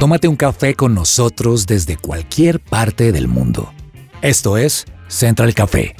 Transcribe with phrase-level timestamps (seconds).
[0.00, 3.72] Tómate un café con nosotros desde cualquier parte del mundo.
[4.22, 5.96] Esto es Central Café.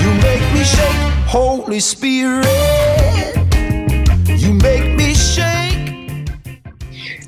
[0.00, 2.46] You make me shake, Holy Spirit.
[4.38, 6.24] You make me shake.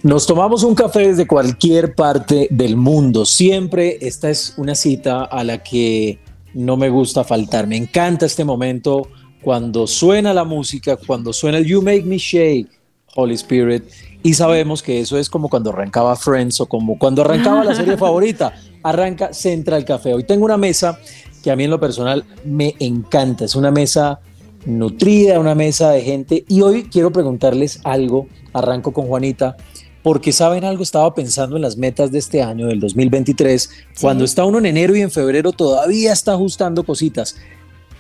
[0.05, 3.27] Nos tomamos un café desde cualquier parte del mundo.
[3.27, 6.21] Siempre esta es una cita a la que
[6.55, 7.67] no me gusta faltar.
[7.67, 9.09] Me encanta este momento
[9.43, 12.69] cuando suena la música, cuando suena el You Make Me Shake,
[13.15, 13.85] Holy Spirit,
[14.23, 17.97] y sabemos que eso es como cuando arrancaba Friends o como cuando arrancaba la serie
[17.99, 20.15] favorita, arranca Central Café.
[20.15, 20.99] Hoy tengo una mesa
[21.43, 24.21] que a mí en lo personal me encanta, es una mesa
[24.67, 29.57] nutrida, una mesa de gente, y hoy quiero preguntarles algo, arranco con Juanita,
[30.03, 34.45] porque saben algo, estaba pensando en las metas de este año, del 2023, cuando está
[34.45, 37.37] uno en enero y en febrero todavía está ajustando cositas.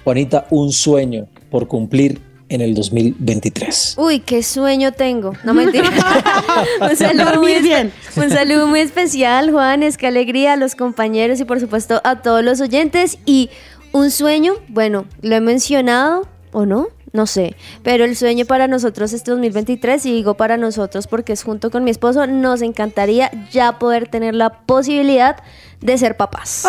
[0.04, 3.94] Juanita, un sueño por cumplir en el 2023.
[3.98, 5.34] Uy, qué sueño tengo.
[5.44, 5.88] No mentira.
[6.80, 7.92] un, saludo muy Dormir bien.
[7.92, 9.82] espe- un saludo muy especial, Juan.
[9.82, 13.18] Es que alegría a los compañeros y por supuesto a todos los oyentes.
[13.24, 13.50] Y
[13.92, 17.56] un sueño, bueno, lo he mencionado o no, no sé.
[17.82, 21.84] Pero el sueño para nosotros este 2023, y digo para nosotros porque es junto con
[21.84, 25.36] mi esposo, nos encantaría ya poder tener la posibilidad
[25.80, 26.64] de ser papás.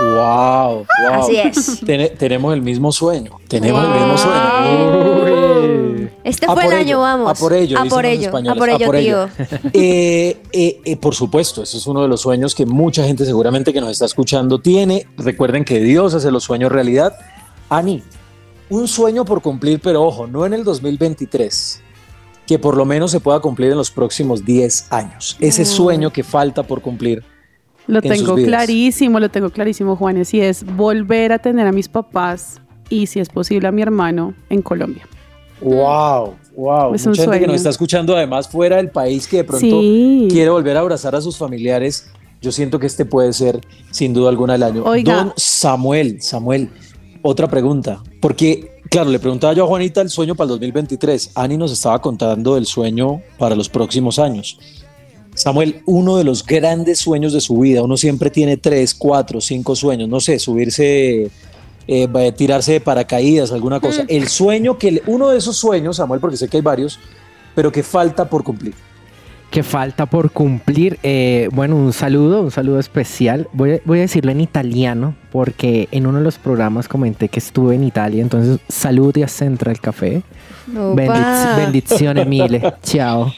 [0.00, 0.14] Wow,
[0.74, 0.86] wow.
[1.12, 1.80] Así es.
[1.84, 3.38] Tene- tenemos el mismo sueño.
[3.48, 6.10] Tenemos el mismo sueño.
[6.24, 7.30] Este A fue el por año, ello, vamos.
[7.30, 9.28] A por ello, a por ello, a por ello, tío.
[9.72, 13.72] Eh, eh, eh, por supuesto, eso es uno de los sueños que mucha gente seguramente
[13.72, 15.06] que nos está escuchando tiene.
[15.16, 17.14] Recuerden que Dios hace los sueños realidad.
[17.70, 18.02] Ani,
[18.72, 21.82] un sueño por cumplir, pero ojo, no en el 2023,
[22.46, 25.36] que por lo menos se pueda cumplir en los próximos 10 años.
[25.40, 27.22] Ese sueño que falta por cumplir.
[27.86, 28.48] Lo en sus tengo vidas.
[28.48, 33.20] clarísimo, lo tengo clarísimo, Juanes, y es volver a tener a mis papás y, si
[33.20, 35.06] es posible, a mi hermano en Colombia.
[35.60, 36.94] Wow, wow.
[36.94, 37.46] Es un Mucha gente que sueño.
[37.48, 40.28] nos está escuchando además fuera del país que de pronto Sí.
[40.30, 42.10] quiere volver a abrazar a sus familiares.
[42.40, 44.82] Yo siento que este puede ser sin duda alguna el año.
[44.84, 45.14] Oiga.
[45.16, 46.70] Don Samuel, Samuel,
[47.22, 48.02] otra pregunta.
[48.22, 51.32] Porque, claro, le preguntaba yo a Juanita el sueño para el 2023.
[51.34, 54.58] Ani nos estaba contando del sueño para los próximos años.
[55.34, 59.74] Samuel, uno de los grandes sueños de su vida, uno siempre tiene tres, cuatro, cinco
[59.74, 61.30] sueños, no sé, subirse,
[61.88, 64.04] eh, tirarse de paracaídas, alguna cosa.
[64.08, 67.00] El sueño que, le- uno de esos sueños, Samuel, porque sé que hay varios,
[67.56, 68.74] pero que falta por cumplir.
[69.52, 70.98] Que falta por cumplir.
[71.04, 73.48] Eh, bueno, un saludo, un saludo especial.
[73.52, 77.38] Voy a, voy a decirlo en italiano porque en uno de los programas comenté que
[77.38, 78.22] estuve en Italia.
[78.22, 80.22] Entonces, saludi a Central Café.
[80.66, 82.62] Bendiz- bendizione mille.
[82.82, 83.32] Ciao.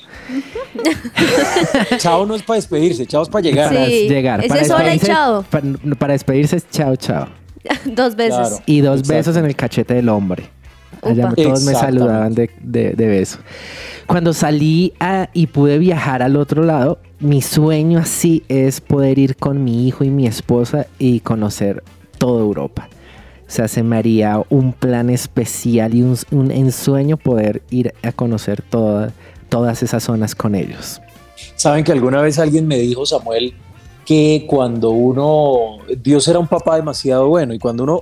[1.98, 3.68] Chao no es para despedirse, chao es para llegar.
[3.70, 3.74] Sí.
[3.74, 4.40] Para llegar.
[4.40, 5.42] ese para es hola y despedirse- chao.
[5.50, 5.64] Para,
[5.98, 7.28] para despedirse es chao, chao.
[7.86, 8.36] Dos veces.
[8.36, 8.56] Claro.
[8.66, 9.14] Y dos Exacto.
[9.16, 10.44] besos en el cachete del hombre.
[11.02, 13.38] Allá todos me saludaban de, de- de beso.
[14.06, 19.36] Cuando salí a- y pude viajar al otro lado, mi sueño así es poder ir
[19.36, 21.82] con mi hijo y mi esposa y conocer
[22.18, 22.88] toda Europa.
[23.46, 28.12] O sea, se me haría un plan especial y un, un ensueño poder ir a
[28.12, 29.12] conocer toda-
[29.48, 31.00] todas esas zonas con ellos.
[31.56, 33.54] Saben que alguna vez alguien me dijo, Samuel,
[34.04, 38.00] que cuando uno, Dios era un papá demasiado bueno y cuando uno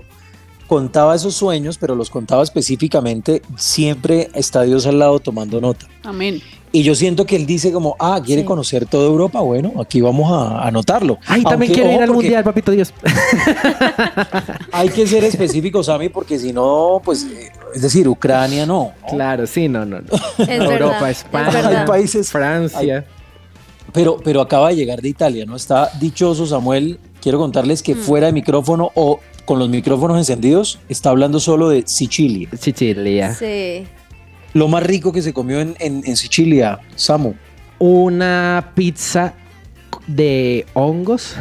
[0.72, 5.86] contaba esos sueños, pero los contaba específicamente, siempre está Dios al lado tomando nota.
[6.02, 6.40] Amén.
[6.74, 8.46] Y yo siento que él dice como, ah, quiere Sí.
[8.46, 11.18] conocer toda Europa, bueno, aquí vamos a anotarlo.
[11.26, 12.94] Ay, también Aunque, quiero ir al mundial, papito Dios.
[14.72, 18.92] Hay que ser específicos, Sammy, porque si no, pues, eh, es decir, Ucrania no.
[19.02, 19.08] ¿no?
[19.08, 20.00] Claro, sí, no, no.
[20.00, 20.06] no.
[20.38, 20.70] Es Europa,
[21.02, 21.60] verdad, España.
[21.60, 21.66] es.
[21.66, 23.04] Hay países, Francia.
[23.92, 25.54] Pero, pero acaba de llegar de Italia, ¿no?
[25.56, 26.98] Está dichoso Samuel.
[27.20, 27.84] Quiero contarles Mm.
[27.84, 32.48] que fuera de micrófono o con los micrófonos encendidos, está hablando solo de Sicilia.
[32.58, 33.34] Sicilia.
[33.34, 33.86] Sí.
[34.54, 37.34] Lo más rico que se comió en, en- en Sicilia, Samu.
[37.78, 39.34] una pizza
[40.06, 41.34] de hongos,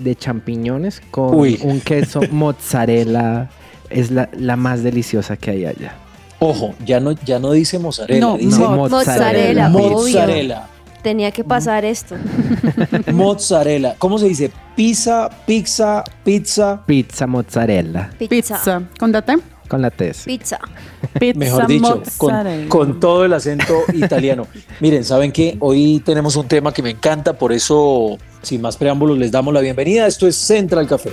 [0.00, 1.58] de champiñones, con Uy.
[1.62, 3.50] un queso mozzarella.
[3.90, 5.94] Es la, la más deliciosa que hay allá.
[6.38, 9.68] Ojo, ya no, ya no dice mozzarella, No, dice No, Mo- mozzarella, mozzarella.
[9.68, 10.68] mozzarella.
[11.02, 12.14] Tenía que pasar esto.
[13.12, 13.96] mozzarella.
[13.98, 14.52] ¿Cómo se dice?
[14.76, 16.82] Pizza, pizza, pizza.
[16.86, 18.10] Pizza mozzarella.
[18.18, 18.56] Pizza.
[18.56, 18.82] Pizza.
[18.98, 19.36] ¿Con date?
[19.68, 20.22] Con la tes.
[20.24, 20.58] Pizza.
[21.18, 22.68] Pizza Mejor dicho, con, mozzarella.
[22.68, 24.46] con todo el acento italiano.
[24.80, 25.56] Miren, ¿saben qué?
[25.60, 29.60] Hoy tenemos un tema que me encanta, por eso, sin más preámbulos, les damos la
[29.60, 30.06] bienvenida.
[30.06, 31.10] Esto es Central Café.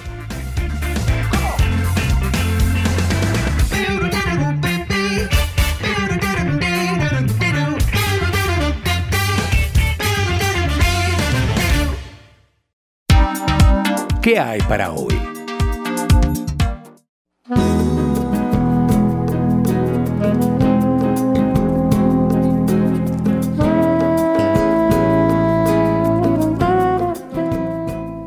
[14.21, 15.16] ¿Qué hay para hoy?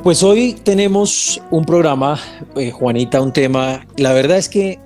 [0.02, 2.18] Pues hoy tenemos un programa,
[2.56, 4.80] eh, Juanita, un tema, la verdad es que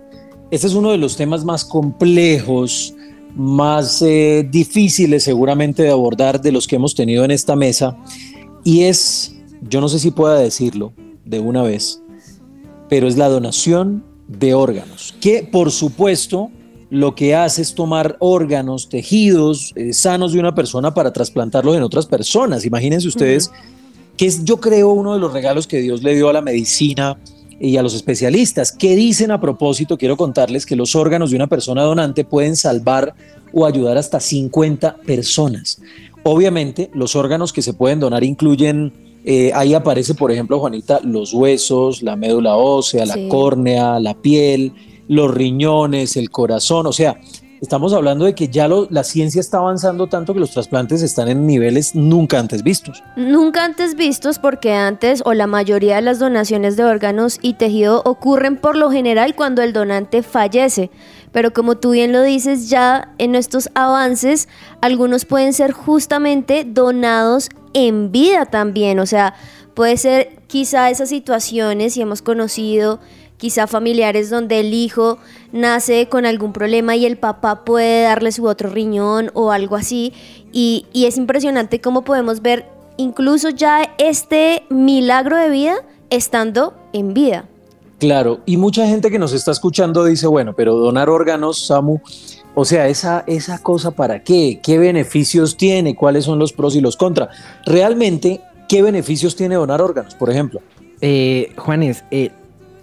[0.50, 2.94] este es uno de los temas más complejos,
[3.36, 7.96] más eh, difíciles seguramente de abordar de los que hemos tenido en esta mesa,
[8.64, 10.92] y es yo no sé si pueda decirlo
[11.24, 12.02] de una vez,
[12.88, 16.50] pero es la donación de órganos, que por supuesto
[16.90, 21.82] lo que hace es tomar órganos, tejidos eh, sanos de una persona para trasplantarlos en
[21.82, 22.64] otras personas.
[22.64, 23.50] Imagínense ustedes
[24.16, 27.18] que es yo creo uno de los regalos que Dios le dio a la medicina
[27.58, 28.72] y a los especialistas.
[28.72, 29.98] ¿Qué dicen a propósito?
[29.98, 33.14] Quiero contarles que los órganos de una persona donante pueden salvar
[33.52, 35.80] o ayudar hasta 50 personas.
[36.22, 38.92] Obviamente, los órganos que se pueden donar incluyen,
[39.28, 44.72] eh, ahí aparece, por ejemplo, Juanita, los huesos, la médula ósea, la córnea, la piel,
[45.08, 47.18] los riñones, el corazón, o sea,
[47.60, 51.46] Estamos hablando de que ya la ciencia está avanzando tanto que los trasplantes están en
[51.46, 53.02] niveles nunca antes vistos.
[53.16, 58.02] Nunca antes vistos porque antes o la mayoría de las donaciones de órganos y tejido
[58.04, 60.90] ocurren por lo general cuando el donante fallece.
[61.32, 64.48] Pero como tú bien lo dices, ya en estos avances
[64.82, 68.98] algunos pueden ser justamente donados en vida también.
[68.98, 69.34] O sea,
[69.74, 72.98] puede ser quizá esas situaciones y hemos conocido
[73.36, 75.18] quizá familiares donde el hijo
[75.52, 80.14] nace con algún problema y el papá puede darle su otro riñón o algo así.
[80.52, 82.64] Y, es impresionante cómo podemos ver
[82.96, 85.74] incluso ya este milagro de vida
[86.08, 87.44] estando en vida.
[87.98, 92.00] Claro, y mucha gente que nos está escuchando dice, bueno, pero donar órganos, Samu,
[92.58, 96.80] o sea, esa, esa cosa para qué, qué beneficios tiene, cuáles son los pros y
[96.80, 97.28] los contras.
[97.66, 100.62] Realmente, ¿qué beneficios tiene donar órganos, por ejemplo?
[101.02, 102.30] Eh, Juanes, eh,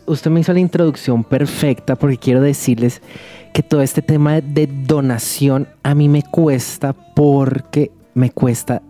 [0.06, 3.02] usted me hizo la introducción perfecta porque quiero decirles
[3.52, 8.84] que todo este tema de donación a mí me cuesta porque me cuesta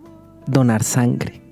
[0.46, 1.43] donar sangre.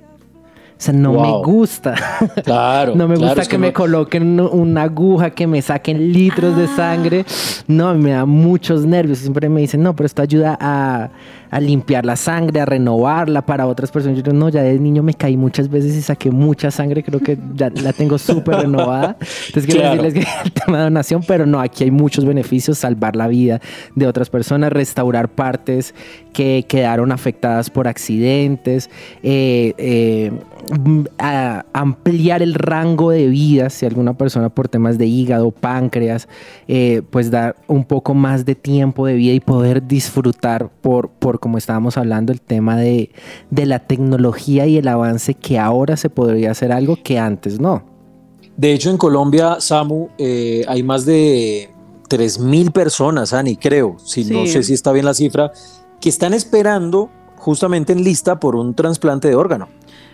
[0.82, 1.94] O sea, no me gusta.
[2.44, 2.96] Claro.
[2.96, 7.24] no me gusta que, me coloquen una aguja, que me saquen litros de sangre.
[7.68, 9.18] No, me da muchos nervios.
[9.18, 11.10] Siempre me dicen, no, pero esto ayuda a,
[11.52, 14.22] a limpiar la sangre, a renovarla para otras personas.
[14.22, 17.38] Yo no, ya de niño me caí muchas veces y saqué mucha sangre, creo que
[17.54, 19.18] ya la tengo súper renovada.
[19.48, 23.16] Entonces quiero decirles que el tema de donación, pero no, aquí hay muchos beneficios, salvar
[23.16, 23.60] la vida
[23.94, 25.94] de otras personas, restaurar partes
[26.32, 28.88] que quedaron afectadas por accidentes,
[29.22, 30.32] eh, eh,
[31.72, 36.28] ampliar el rango de vida si alguna persona por temas de hígado, páncreas,
[36.68, 41.40] eh, pues dar un poco más de tiempo de vida y poder disfrutar por, por
[41.40, 43.10] como estábamos hablando, el tema de,
[43.50, 47.84] la tecnología y el avance que ahora se podría hacer algo que antes no.
[48.56, 51.70] De hecho, en Colombia, Samu, eh, hay más de
[52.08, 55.52] 3.000 personas, Ani, creo, si no sé si está bien la cifra,
[56.00, 57.10] que están esperando
[57.42, 59.68] justamente en lista por un trasplante de órgano.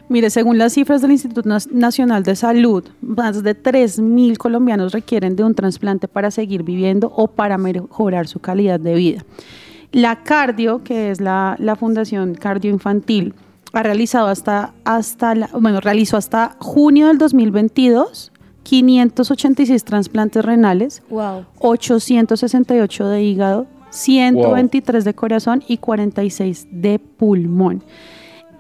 [0.09, 5.45] Mire, según las cifras del Instituto Nacional de Salud, más de 3.000 colombianos requieren de
[5.45, 9.25] un trasplante para seguir viviendo o para mejorar su calidad de vida.
[9.93, 13.35] La Cardio, que es la, Fundación Cardio Infantil,
[13.73, 18.33] ha realizado hasta, hasta bueno, realizó hasta junio del 2022
[18.63, 27.83] 586 trasplantes renales, 868 de hígado, 123 de corazón y 46 de pulmón.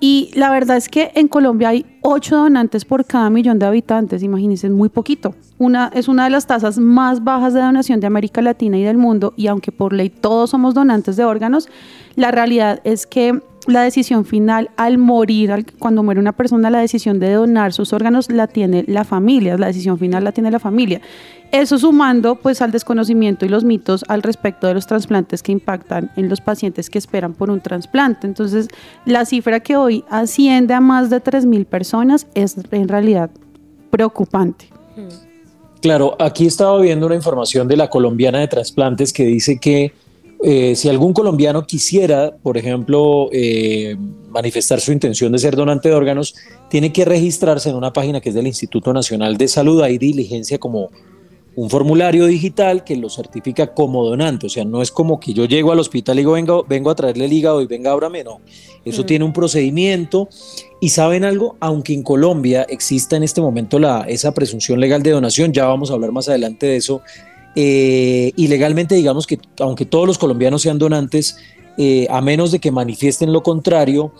[0.00, 4.23] Y la verdad es que en Colombia hay 8 donantes por cada millón de habitantes,
[4.23, 5.35] imagínense, muy poquito.
[5.59, 8.97] Una, es una de las tasas más bajas de donación de América Latina y del
[8.97, 11.69] mundo, y aunque por ley todos somos donantes de órganos,
[12.14, 17.18] la realidad es que la decisión final al morir, cuando muere una persona, la decisión
[17.18, 21.00] de donar sus órganos la tiene la familia, la decisión final la tiene la familia.
[21.50, 26.10] Eso sumando pues al desconocimiento y los mitos al respecto de los trasplantes que impactan
[26.16, 28.26] en los pacientes que esperan por un trasplante.
[28.26, 28.68] Entonces,
[29.06, 33.30] la cifra que hoy asciende a más de 3.000 personas es en realidad
[33.90, 34.66] preocupante.
[35.80, 39.92] Claro, aquí estaba viendo una información de la colombiana de trasplantes que dice que
[40.42, 43.97] eh, si algún colombiano quisiera, por ejemplo, eh,
[44.28, 46.35] manifestar su intención de ser donante de órganos,
[46.71, 49.83] tiene que registrarse en una página que es del Instituto Nacional de Salud.
[49.83, 50.90] Hay diligencia como
[51.57, 54.47] un formulario digital que lo certifica como donante.
[54.47, 56.95] O sea, no es como que yo llego al hospital y digo, vengo, vengo a
[56.95, 58.23] traerle el hígado y venga, ábrame.
[58.23, 58.40] No,
[58.85, 60.28] eso tiene un procedimiento.
[60.80, 65.11] Y saben algo, aunque en Colombia exista en este momento la, esa presunción legal de
[65.11, 67.02] donación, ya vamos a hablar más adelante de eso.
[67.61, 71.38] Eh, y legalmente, digamos que aunque todos los colombianos sean donantes,
[71.77, 74.12] eh, a menos de que manifiesten lo contrario,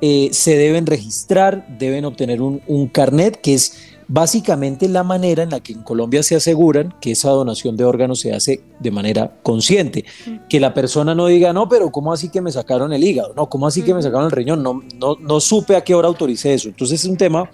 [0.00, 5.50] eh, se deben registrar, deben obtener un, un carnet que es básicamente la manera en
[5.50, 9.36] la que en Colombia se aseguran que esa donación de órganos se hace de manera
[9.42, 10.06] consciente.
[10.48, 13.34] Que la persona no diga, no, pero ¿cómo así que me sacaron el hígado?
[13.34, 14.62] No, ¿cómo así que me sacaron el riñón?
[14.62, 16.70] No, no, no supe a qué hora autoricé eso.
[16.70, 17.50] Entonces es un tema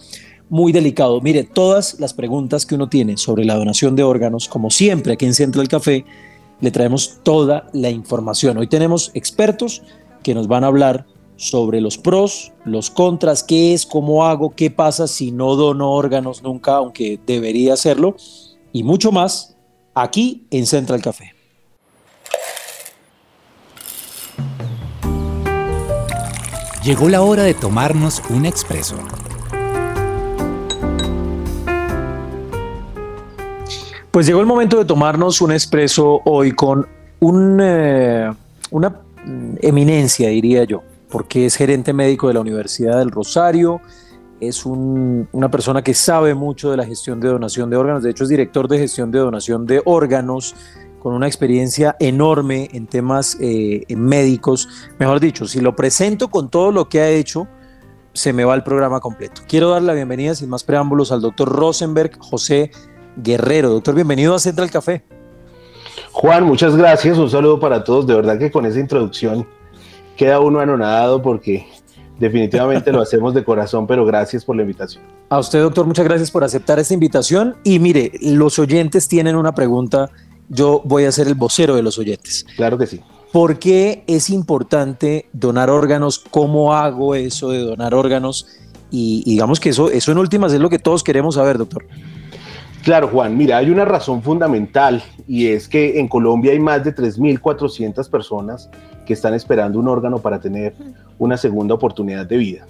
[0.53, 1.19] muy delicado.
[1.23, 5.25] Mire, todas las preguntas que uno tiene sobre la donación de órganos, como siempre aquí
[5.25, 6.05] en Central Café,
[6.61, 8.59] le traemos toda la información.
[8.59, 9.83] Hoy tenemos expertos
[10.23, 11.07] que nos van a hablar
[11.37, 16.43] sobre los pros, los contras, qué es, cómo hago, qué pasa si no dono órganos
[16.43, 18.17] nunca, aunque debería hacerlo,
[18.75, 19.57] y mucho más
[19.95, 21.33] aquí en Central Café.
[26.85, 28.97] Llegó la hora de tomarnos un expreso.
[34.13, 36.87] Pues llegó el momento de tomarnos un expreso hoy con
[37.63, 38.31] eh,
[38.71, 39.01] una
[39.63, 43.81] eminencia, diría yo, porque es gerente médico de la Universidad del Rosario,
[44.39, 48.25] es una persona que sabe mucho de la gestión de donación de órganos, de hecho
[48.25, 50.55] es director de gestión de donación de órganos,
[50.99, 54.69] con una experiencia enorme en temas eh, médicos.
[54.99, 57.49] Mejor dicho, si lo presento con todo lo que ha hecho,
[58.13, 59.41] se me va el programa completo.
[59.49, 62.71] Quiero dar la bienvenida sin más preámbulos al doctor Rosenberg José
[63.17, 63.71] Guerrero.
[63.71, 65.05] Doctor, bienvenido a Central Café.
[66.13, 67.19] Juan, muchas gracias.
[67.19, 68.07] Un saludo para todos.
[68.07, 69.47] De verdad que con esa introducción
[70.17, 71.67] queda uno anonadado porque
[72.19, 75.03] definitivamente lo hacemos de corazón, pero gracias por la invitación.
[75.31, 77.57] A usted, doctor, muchas gracias por aceptar esta invitación.
[77.65, 80.11] Y mire, los oyentes tienen una pregunta.
[80.49, 82.45] Yo voy a ser el vocero de los oyentes.
[82.57, 83.01] Claro que sí.
[83.33, 86.19] ¿Por qué es importante donar órganos?
[86.19, 88.47] ¿Cómo hago eso de donar órganos?
[88.91, 91.87] Y, y digamos que eso, eso en últimas es lo que todos queremos saber, doctor.
[92.83, 96.93] Claro, Juan, mira, hay una razón fundamental y es que en Colombia hay más de
[96.93, 98.69] 3.400 personas
[99.07, 100.75] que están esperando un órgano para tener
[101.19, 102.67] una segunda oportunidad de vida.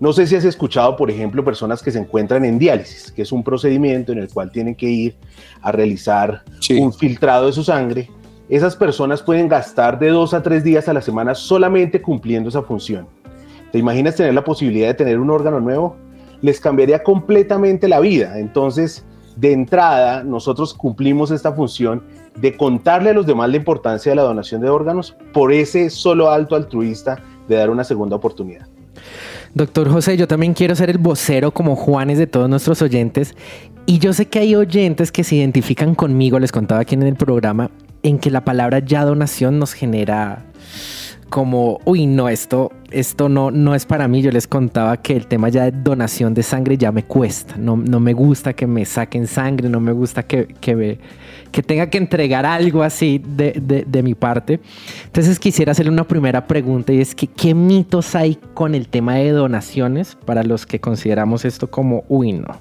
[0.00, 3.30] No sé si has escuchado, por ejemplo, personas que se encuentran en diálisis, que es
[3.30, 5.16] un procedimiento en el cual tienen que ir
[5.62, 6.74] a realizar sí.
[6.74, 8.10] un filtrado de su sangre.
[8.48, 12.62] Esas personas pueden gastar de dos a tres días a la semana solamente cumpliendo esa
[12.62, 13.06] función.
[13.70, 15.96] ¿Te imaginas tener la posibilidad de tener un órgano nuevo?
[16.42, 18.38] Les cambiaría completamente la vida.
[18.38, 19.04] Entonces,
[19.36, 22.02] de entrada, nosotros cumplimos esta función
[22.36, 26.30] de contarle a los demás la importancia de la donación de órganos por ese solo
[26.30, 28.66] alto altruista de dar una segunda oportunidad.
[29.54, 33.34] Doctor José, yo también quiero ser el vocero como Juanes de todos nuestros oyentes.
[33.86, 37.14] Y yo sé que hay oyentes que se identifican conmigo, les contaba aquí en el
[37.14, 37.70] programa,
[38.02, 40.44] en que la palabra ya donación nos genera
[41.28, 44.22] como, uy, no, esto, esto no, no es para mí.
[44.22, 47.56] Yo les contaba que el tema ya de donación de sangre ya me cuesta.
[47.56, 50.98] No, no me gusta que me saquen sangre, no me gusta que, que, me,
[51.50, 54.60] que tenga que entregar algo así de, de, de, mi parte.
[55.04, 59.16] Entonces quisiera hacerle una primera pregunta y es que, ¿qué mitos hay con el tema
[59.16, 62.60] de donaciones para los que consideramos esto como, uy, no?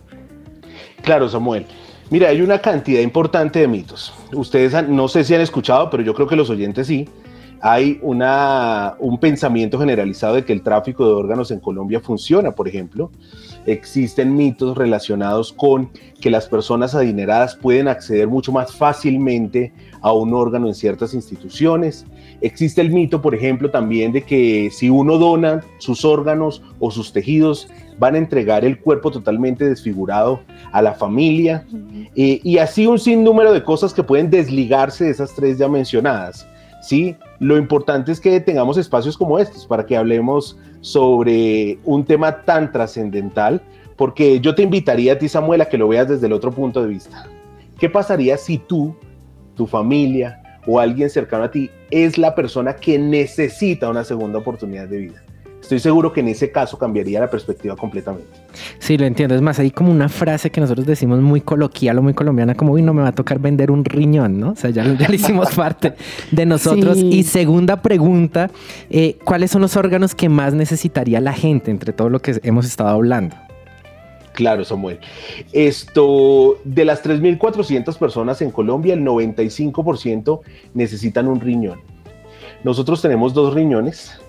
[1.04, 1.66] Claro, Samuel.
[2.10, 4.14] Mira, hay una cantidad importante de mitos.
[4.34, 7.08] Ustedes han, no sé si han escuchado, pero yo creo que los oyentes sí
[7.62, 12.68] hay una, un pensamiento generalizado de que el tráfico de órganos en Colombia funciona, por
[12.68, 13.12] ejemplo.
[13.66, 15.90] Existen mitos relacionados con
[16.22, 22.06] que las personas adineradas pueden acceder mucho más fácilmente a un órgano en ciertas instituciones.
[22.42, 27.12] Existe el mito, por ejemplo, también de que si uno dona sus órganos o sus
[27.12, 31.66] tejidos, van a entregar el cuerpo totalmente desfigurado a la familia.
[32.16, 36.48] Eh, y así un sinnúmero de cosas que pueden desligarse de esas tres ya mencionadas.
[36.86, 37.16] ¿Sí?
[37.40, 42.72] Lo importante es que tengamos espacios como estos para que hablemos sobre un tema tan
[42.72, 43.62] trascendental,
[43.96, 46.82] porque yo te invitaría a ti, Samuel, a que lo veas desde el otro punto
[46.82, 47.28] de vista.
[47.80, 48.96] ¿Qué pasaría si tú,
[49.56, 54.88] tu familia o alguien cercano a ti es la persona que necesita una segunda oportunidad
[54.88, 55.24] de vida?
[55.66, 58.28] Estoy seguro que en ese caso cambiaría la perspectiva completamente.
[58.80, 59.36] Sí, lo entiendo.
[59.36, 62.74] Es más, hay como una frase que nosotros decimos muy coloquial o muy colombiana, como,
[62.74, 64.52] uy, no me va a tocar vender un riñón, ¿no?
[64.52, 65.96] O sea, ya, ya le hicimos parte
[66.32, 66.98] de nosotros.
[66.98, 67.10] Sí.
[67.12, 68.50] Y segunda pregunta,
[68.90, 72.66] eh, ¿cuáles son los órganos que más necesitaría la gente entre todo lo que hemos
[72.66, 73.36] estado hablando?
[74.34, 75.00] Claro, Samuel.
[75.54, 80.42] Esto, de las 3.400 personas en Colombia, el 95%
[80.74, 81.80] necesitan un riñón.
[82.64, 84.20] Nosotros tenemos dos riñones,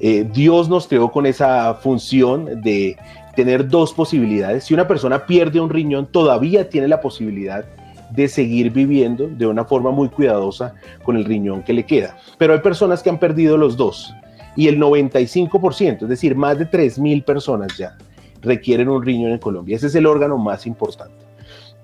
[0.00, 2.96] eh, Dios nos creó con esa función de
[3.34, 4.64] tener dos posibilidades.
[4.64, 7.64] Si una persona pierde un riñón, todavía tiene la posibilidad
[8.10, 12.16] de seguir viviendo de una forma muy cuidadosa con el riñón que le queda.
[12.38, 14.14] Pero hay personas que han perdido los dos
[14.54, 17.96] y el 95%, es decir, más de 3.000 personas ya
[18.40, 19.76] requieren un riñón en Colombia.
[19.76, 21.25] Ese es el órgano más importante.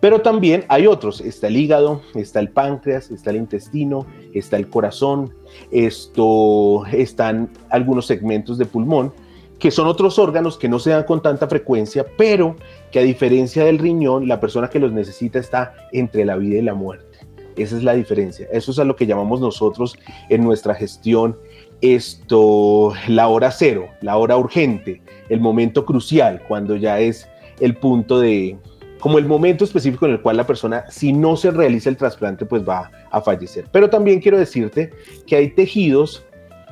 [0.03, 4.05] Pero también hay otros, está el hígado, está el páncreas, está el intestino,
[4.35, 5.33] está el corazón,
[5.71, 9.13] esto, están algunos segmentos de pulmón,
[9.61, 12.57] que son otros órganos que no se dan con tanta frecuencia, pero
[12.91, 16.63] que a diferencia del riñón, la persona que los necesita está entre la vida y
[16.63, 17.19] la muerte.
[17.55, 18.49] Esa es la diferencia.
[18.51, 19.95] Eso es a lo que llamamos nosotros
[20.29, 21.37] en nuestra gestión
[21.81, 27.29] esto, la hora cero, la hora urgente, el momento crucial, cuando ya es
[27.61, 28.57] el punto de,
[29.03, 32.47] como el momento específico en el cual la persona, si no se realiza el trasplante,
[32.47, 33.65] pues va a fallecer.
[33.73, 34.93] Pero también quiero decirte
[35.27, 36.25] que hay tejidos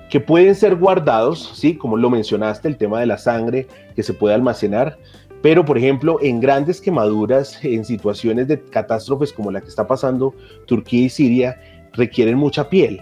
[0.08, 1.74] que pueden ser guardados, ¿sí?
[1.74, 4.96] Como lo mencionaste, el tema de la sangre que se puede almacenar,
[5.42, 10.32] pero por ejemplo, en grandes quemaduras, en situaciones de catástrofes como la que está pasando
[10.66, 11.60] Turquía y Siria,
[11.94, 13.00] requieren mucha piel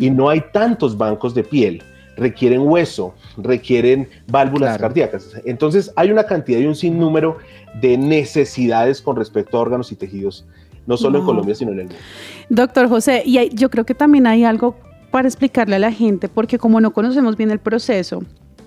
[0.00, 1.82] y no hay tantos bancos de piel
[2.16, 5.32] requieren hueso, requieren válvulas cardíacas.
[5.44, 7.38] Entonces hay una cantidad y un sinnúmero
[7.80, 10.46] de necesidades con respecto a órganos y tejidos,
[10.86, 12.00] no solo en Colombia, sino en el mundo.
[12.48, 14.76] Doctor José, y yo creo que también hay algo
[15.10, 18.22] para explicarle a la gente, porque como no conocemos bien el proceso,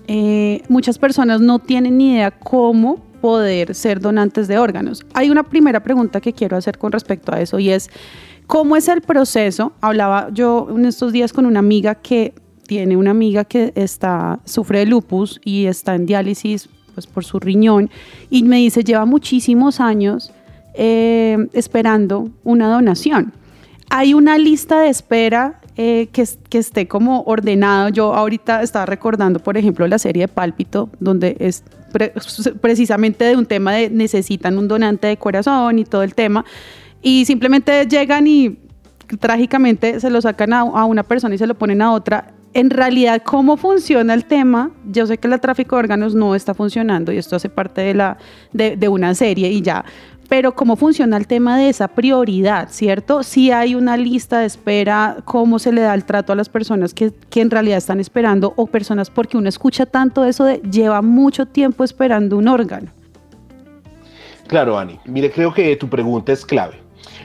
[0.06, 5.04] eh, muchas personas no tienen ni idea cómo poder ser donantes de órganos.
[5.14, 7.88] Hay una primera pregunta que quiero hacer con respecto a eso y es,
[8.46, 9.72] ¿cómo es el proceso?
[9.80, 12.34] Hablaba yo en estos días con una amiga que
[12.66, 17.38] tiene una amiga que está, sufre de lupus y está en diálisis pues, por su
[17.38, 17.90] riñón
[18.30, 20.32] y me dice, lleva muchísimos años
[20.74, 23.32] eh, esperando una donación.
[23.90, 27.90] Hay una lista de espera eh, que, que, esté como ordenado.
[27.90, 31.64] Yo ahorita estaba recordando, por ejemplo, la serie de Pálpito, donde es
[32.60, 36.44] precisamente de un tema de necesitan un donante de corazón y todo el tema.
[37.02, 38.58] Y simplemente llegan y
[39.20, 43.22] trágicamente se lo sacan a, una persona y se lo ponen a otra en realidad
[43.22, 47.18] cómo funciona el tema, yo sé que el tráfico de órganos no está funcionando y
[47.18, 48.16] esto hace parte de, la,
[48.52, 49.84] de, una serie y ya,
[50.28, 53.24] pero cómo funciona el tema de esa prioridad, ¿cierto?
[53.24, 56.94] Si hay una lista de espera, cómo se le da el trato a las personas
[56.94, 61.02] que, que en realidad están esperando o personas, porque uno escucha tanto eso de lleva
[61.02, 62.90] mucho tiempo esperando un órgano.
[64.46, 65.00] Claro, Ani.
[65.06, 66.83] Mire, creo que tu pregunta es clave.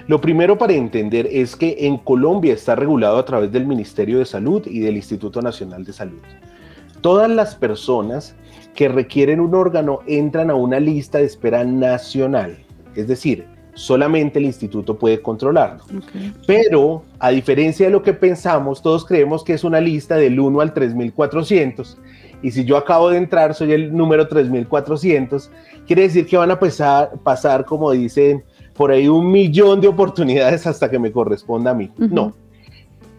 [0.09, 4.25] Lo primero para entender es que en Colombia está regulado a través del Ministerio de
[4.25, 6.17] Salud y del Instituto Nacional de Salud.
[7.01, 8.35] Todas las personas
[8.73, 12.57] que requieren un órgano entran a una lista de espera nacional,
[12.95, 13.45] es decir,
[13.75, 15.83] solamente el instituto puede controlarlo.
[16.47, 20.59] Pero, a diferencia de lo que pensamos, todos creemos que es una lista del 1
[20.59, 21.99] al 3400.
[22.41, 25.51] Y si yo acabo de entrar, soy el número 3400,
[25.85, 28.43] quiere decir que van a pasar, pasar como dicen
[28.79, 31.91] por ahí un millón de oportunidades hasta que me corresponda a mí.
[31.97, 32.33] No.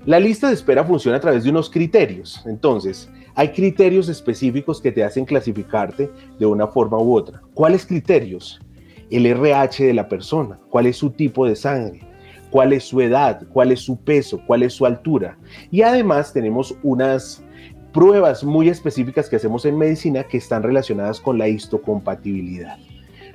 [0.07, 2.43] La lista de espera funciona a través de unos criterios.
[2.47, 7.43] Entonces, hay criterios específicos que te hacen clasificarte de una forma u otra.
[7.53, 8.59] ¿Cuáles criterios?
[9.11, 12.09] El RH de la persona, cuál es su tipo de sangre,
[12.49, 15.37] cuál es su edad, cuál es su peso, cuál es su altura.
[15.71, 17.45] Y además tenemos unas
[17.93, 22.79] pruebas muy específicas que hacemos en medicina que están relacionadas con la histocompatibilidad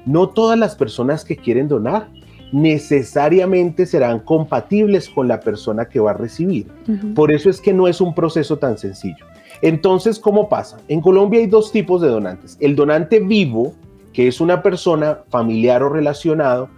[0.05, 2.07] no todas las personas que quieren donar
[2.51, 6.67] necesariamente serán compatibles con la persona que va a recibir.
[7.15, 9.25] Por eso es que no es un proceso tan sencillo.
[9.61, 10.77] Entonces, ¿cómo pasa?
[10.87, 12.57] En Colombia hay dos tipos de donantes.
[12.59, 13.73] El donante vivo,
[14.13, 16.69] que es una persona familiar o relacionado,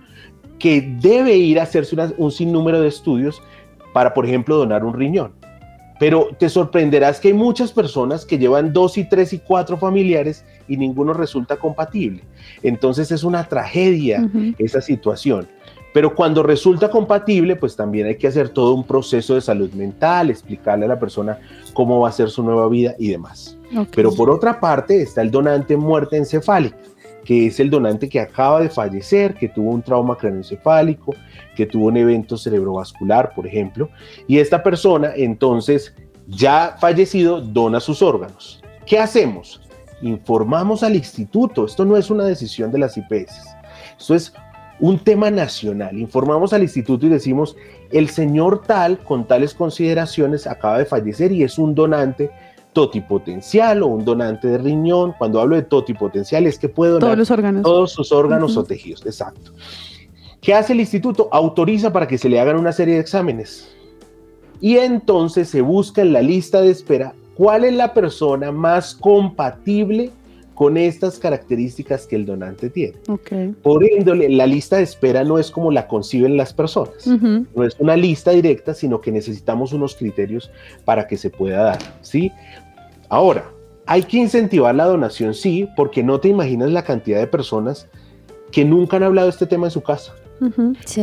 [0.58, 3.42] que debe ir a hacerse un sinnúmero de estudios
[3.94, 5.34] para, por ejemplo, donar un riñón.
[6.00, 10.46] Pero te sorprenderás que hay muchas personas que llevan dos y tres y cuatro familiares
[10.68, 12.24] y ninguno resulta compatible.
[12.62, 15.48] Entonces es una tragedia esa situación.
[15.94, 20.30] Pero cuando resulta compatible, pues también hay que hacer todo un proceso de salud mental,
[20.30, 21.40] explicarle a la persona
[21.74, 23.58] cómo va a ser su nueva vida y demás.
[23.96, 26.78] Pero por otra parte está el donante muerte encefálica,
[27.28, 31.14] que es el donante que acaba de fallecer, que tuvo un trauma craneoencefálico,
[31.58, 33.90] que tuvo un evento cerebrovascular, por ejemplo,
[34.28, 35.94] y esta persona entonces
[36.26, 38.64] ya fallecido dona sus órganos.
[38.86, 39.60] ¿Qué hacemos?
[40.02, 43.42] Informamos al instituto, esto no es una decisión de las IPS,
[44.00, 44.34] esto es
[44.80, 45.98] un tema nacional.
[45.98, 47.58] Informamos al instituto y decimos,
[47.92, 52.32] el señor tal, con tales consideraciones, acaba de fallecer y es un donante
[52.78, 55.16] totipotencial o un donante de riñón.
[55.18, 57.64] Cuando hablo de totipotencial es que puede donar todos, los órganos.
[57.64, 59.04] todos sus órganos o tejidos.
[59.04, 59.52] Exacto.
[60.42, 61.28] ¿Qué hace el instituto?
[61.32, 63.68] Autoriza para que se le hagan una serie de exámenes.
[64.62, 70.12] Y entonces se busca en la lista de espera cuál es la persona más compatible
[70.54, 72.98] con estas características que el donante tiene.
[73.64, 77.08] Por índole, la lista de espera no es como la conciben las personas.
[77.08, 80.52] No es una lista directa, sino que necesitamos unos criterios
[80.86, 81.80] para que se pueda dar.
[82.02, 82.32] ¿sí?
[83.10, 83.50] Ahora,
[83.86, 87.88] hay que incentivar la donación, sí, porque no te imaginas la cantidad de personas
[88.52, 90.14] que nunca han hablado de este tema en su casa.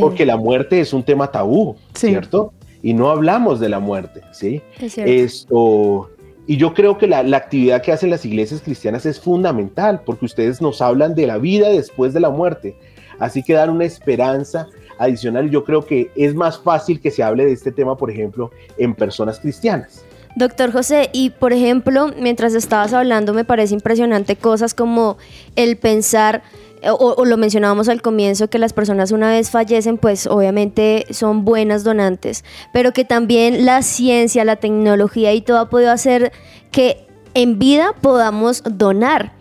[0.00, 2.52] Porque la muerte es un tema tabú, ¿cierto?
[2.82, 4.62] Y no hablamos de la muerte, ¿sí?
[4.80, 6.10] Esto,
[6.46, 10.60] y yo creo que la, actividad que hacen las iglesias cristianas es fundamental, porque ustedes
[10.60, 12.76] nos hablan de la vida después de la muerte.
[13.18, 15.50] Así que dan una esperanza adicional.
[15.50, 18.94] Yo creo que es más fácil que se hable de este tema, por ejemplo, en
[18.94, 20.04] personas cristianas.
[20.36, 25.16] Doctor José, y por ejemplo, mientras estabas hablando, me parece impresionante cosas como
[25.54, 26.42] el pensar
[26.90, 31.44] o, o lo mencionábamos al comienzo, que las personas una vez fallecen, pues obviamente son
[31.44, 36.32] buenas donantes, pero que también la ciencia, la tecnología y todo ha podido hacer
[36.70, 39.32] que en vida podamos donar.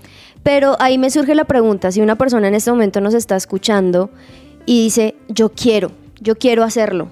[0.44, 4.10] Pero ahí me surge la pregunta, si una persona en este momento nos está escuchando
[4.66, 7.08] y dice, yo quiero, yo quiero hacerlo,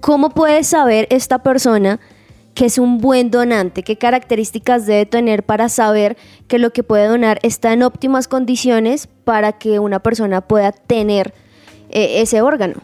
[0.00, 2.00] ¿cómo puede saber esta persona
[2.54, 3.82] que es un buen donante?
[3.82, 6.16] ¿Qué características debe tener para saber
[6.48, 11.32] que lo que puede donar está en óptimas condiciones para que una persona pueda tener
[11.90, 12.74] eh, ese órgano?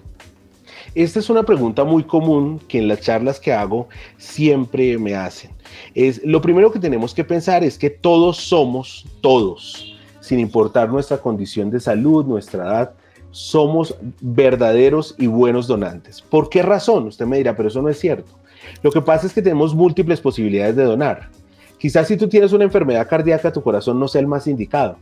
[0.94, 5.50] Esta es una pregunta muy común que en las charlas que hago siempre me hacen.
[5.94, 11.18] Es, lo primero que tenemos que pensar es que todos somos, todos, sin importar nuestra
[11.18, 12.94] condición de salud, nuestra edad,
[13.31, 16.22] somos verdaderos y buenos donantes.
[16.22, 17.07] ¿Por qué razón?
[17.07, 18.38] Usted me dirá, pero eso no es cierto.
[18.83, 21.31] Lo que pasa es que tenemos múltiples posibilidades de donar.
[21.78, 24.96] Quizás si tú tienes una enfermedad cardíaca, tu corazón no sea el más indicado,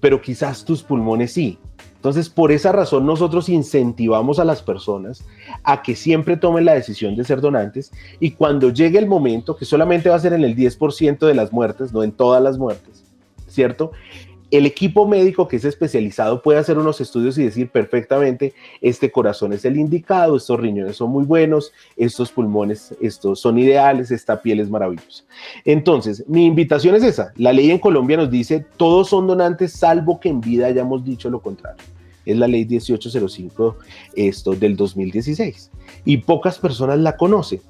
[0.00, 1.58] pero quizás tus pulmones sí.
[2.00, 5.22] Entonces, por esa razón, nosotros incentivamos a las personas
[5.64, 9.66] a que siempre tomen la decisión de ser donantes y cuando llegue el momento, que
[9.66, 13.04] solamente va a ser en el 10% de las muertes, no en todas las muertes,
[13.48, 13.92] ¿cierto?
[14.50, 19.52] El equipo médico que es especializado puede hacer unos estudios y decir perfectamente, este corazón
[19.52, 24.60] es el indicado, estos riñones son muy buenos, estos pulmones estos son ideales, esta piel
[24.60, 25.24] es maravillosa.
[25.64, 27.32] Entonces, mi invitación es esa.
[27.36, 31.30] La ley en Colombia nos dice, todos son donantes salvo que en vida hayamos dicho
[31.30, 31.82] lo contrario.
[32.26, 33.76] Es la ley 1805
[34.14, 35.70] esto, del 2016.
[36.04, 37.60] Y pocas personas la conocen.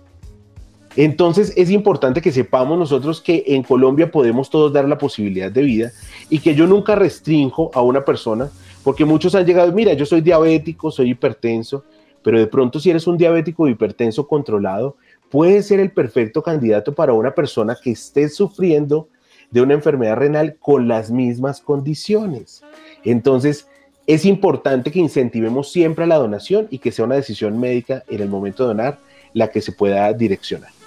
[0.97, 5.63] Entonces es importante que sepamos nosotros que en Colombia podemos todos dar la posibilidad de
[5.63, 5.93] vida
[6.29, 8.51] y que yo nunca restringo a una persona,
[8.83, 11.85] porque muchos han llegado, mira, yo soy diabético, soy hipertenso,
[12.23, 14.97] pero de pronto si eres un diabético hipertenso controlado,
[15.31, 19.09] puede ser el perfecto candidato para una persona que esté sufriendo
[19.51, 22.63] de una enfermedad renal con las mismas condiciones.
[23.05, 23.69] Entonces,
[24.07, 28.29] es importante que incentivemos siempre la donación y que sea una decisión médica en el
[28.29, 28.99] momento de donar
[29.33, 30.80] la que se pueda direccionar.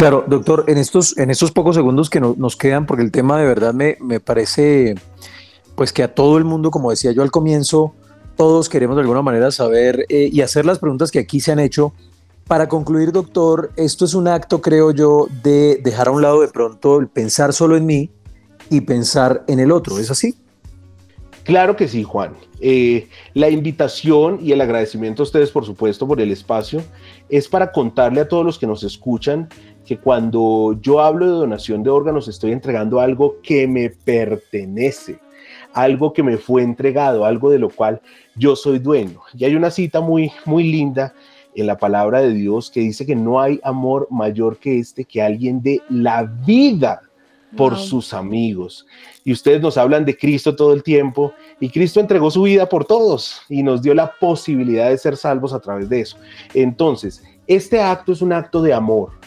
[0.00, 3.44] Claro, doctor, en estos, en estos pocos segundos que nos quedan, porque el tema de
[3.44, 4.94] verdad me, parece,
[5.74, 7.92] pues que a todo el mundo, como decía yo al comienzo,
[8.34, 11.58] todos queremos de alguna manera saber eh, y hacer las preguntas que aquí se han
[11.58, 11.92] hecho.
[12.48, 16.48] Para concluir, doctor, esto es un acto, creo yo, de dejar a un lado de
[16.48, 18.10] pronto el pensar solo en mí
[18.70, 19.98] y pensar en el otro.
[19.98, 20.34] ¿Es así?
[21.44, 22.34] Claro que sí, Juan.
[22.60, 26.82] Eh, la invitación y el agradecimiento a ustedes, por supuesto, por el espacio,
[27.28, 29.48] es para contarle a todos los que nos escuchan
[29.90, 35.18] que cuando yo hablo de donación de órganos estoy entregando algo que me pertenece,
[35.72, 38.00] algo que me fue entregado, algo de lo cual
[38.36, 39.20] yo soy dueño.
[39.36, 41.12] Y hay una cita muy, muy linda
[41.56, 45.22] en la palabra de Dios que dice que no hay amor mayor que este que
[45.22, 47.02] alguien de la vida
[47.56, 48.86] por sus amigos.
[49.24, 52.84] Y ustedes nos hablan de Cristo todo el tiempo y Cristo entregó su vida por
[52.84, 56.16] todos y nos dio la posibilidad de ser salvos a través de eso.
[56.54, 59.19] Entonces, este acto es un acto de amor,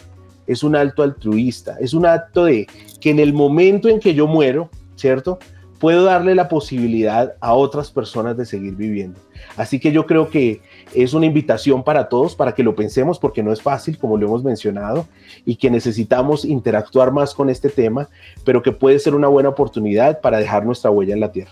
[0.47, 2.67] es un acto altruista, es un acto de
[2.99, 5.39] que en el momento en que yo muero, ¿cierto?
[5.79, 9.19] Puedo darle la posibilidad a otras personas de seguir viviendo.
[9.57, 10.61] Así que yo creo que
[10.93, 14.27] es una invitación para todos, para que lo pensemos, porque no es fácil, como lo
[14.27, 15.07] hemos mencionado,
[15.45, 18.09] y que necesitamos interactuar más con este tema,
[18.45, 21.51] pero que puede ser una buena oportunidad para dejar nuestra huella en la tierra.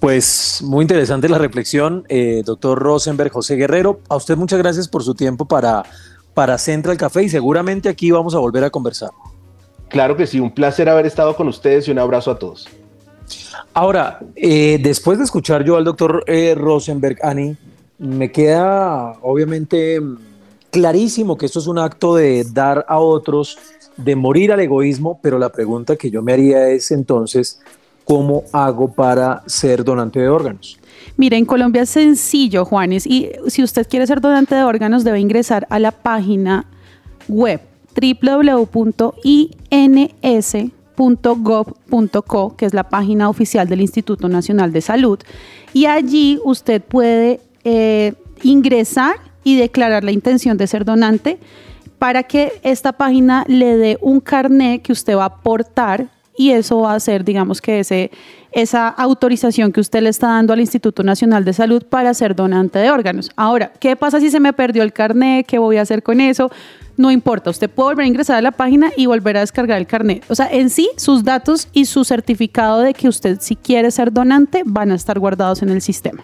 [0.00, 4.00] Pues muy interesante la reflexión, eh, doctor Rosenberg, José Guerrero.
[4.08, 5.82] A usted muchas gracias por su tiempo para
[6.38, 9.10] para Central Café y seguramente aquí vamos a volver a conversar.
[9.88, 12.68] Claro que sí, un placer haber estado con ustedes y un abrazo a todos.
[13.74, 17.56] Ahora, eh, después de escuchar yo al doctor eh, Rosenberg, Ani,
[17.98, 20.00] me queda obviamente
[20.70, 23.58] clarísimo que esto es un acto de dar a otros,
[23.96, 27.60] de morir al egoísmo, pero la pregunta que yo me haría es entonces,
[28.04, 30.78] ¿cómo hago para ser donante de órganos?
[31.16, 35.20] Mira, en Colombia es sencillo, Juanes, y si usted quiere ser donante de órganos debe
[35.20, 36.66] ingresar a la página
[37.28, 37.60] web
[38.00, 38.56] www.ins.gov.co,
[42.56, 45.18] que es la página oficial del Instituto Nacional de Salud,
[45.72, 51.38] y allí usted puede eh, ingresar y declarar la intención de ser donante
[51.98, 56.08] para que esta página le dé un carnet que usted va a aportar
[56.38, 58.12] y eso va a ser, digamos que ese,
[58.52, 62.78] esa autorización que usted le está dando al Instituto Nacional de Salud para ser donante
[62.78, 63.30] de órganos.
[63.34, 65.44] Ahora, ¿qué pasa si se me perdió el carnet?
[65.46, 66.50] ¿Qué voy a hacer con eso?
[66.96, 69.88] No importa, usted puede volver a ingresar a la página y volver a descargar el
[69.88, 70.24] carnet.
[70.28, 74.12] O sea, en sí, sus datos y su certificado de que usted si quiere ser
[74.12, 76.22] donante van a estar guardados en el sistema.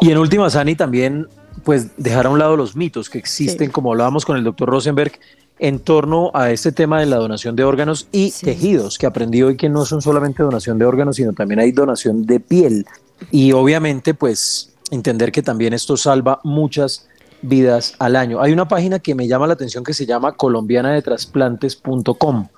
[0.00, 1.26] Y en última, Sani, también
[1.64, 5.18] pues dejar a un lado los mitos que existen, como hablábamos con el doctor Rosenberg,
[5.58, 8.46] en torno a este tema de la donación de órganos y Sí.
[8.46, 12.26] tejidos, que aprendí hoy que no son solamente donación de órganos, sino también hay donación
[12.26, 12.86] de piel.
[13.30, 17.06] Y obviamente, pues, entender que también esto salva muchas
[17.42, 18.40] vidas al año.
[18.40, 22.48] Hay una página que me llama la atención que se llama colombianadetrasplantes.com.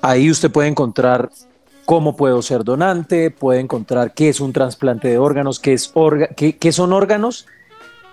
[0.00, 1.30] Ahí usted puede encontrar
[1.84, 6.34] cómo puedo ser donante, puede encontrar qué es un trasplante de órganos, qué, es orga-
[6.36, 7.46] qué, qué son órganos,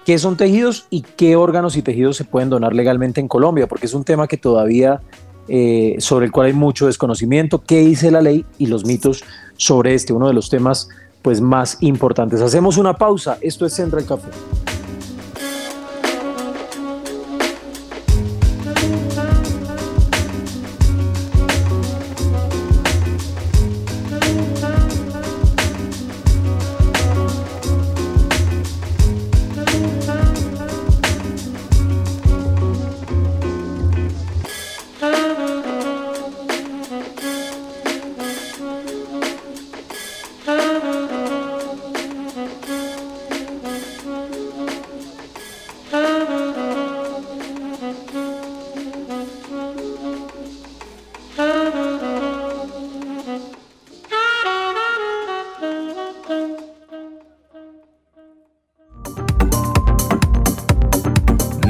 [0.06, 3.88] qué son tejidos y qué órganos y tejidos se pueden donar legalmente en Colombia, porque
[3.88, 5.02] es un tema que todavía
[5.48, 9.24] eh, sobre el cual hay mucho desconocimiento, qué dice la ley y los mitos
[9.58, 10.90] sobre este, uno de los temas
[11.22, 12.42] pues más importantes.
[12.42, 14.30] Hacemos una pausa, esto es Central Café.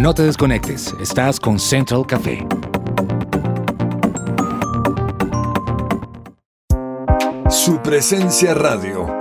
[0.05, 2.45] No te desconectes, estás con Central Café.
[7.49, 9.17] Su presencia radio.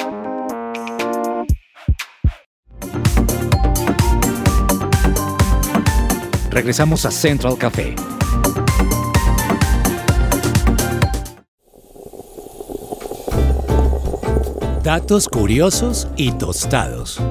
[6.51, 7.95] Regresamos a Central Café.
[14.83, 17.23] Datos curiosos y tostados.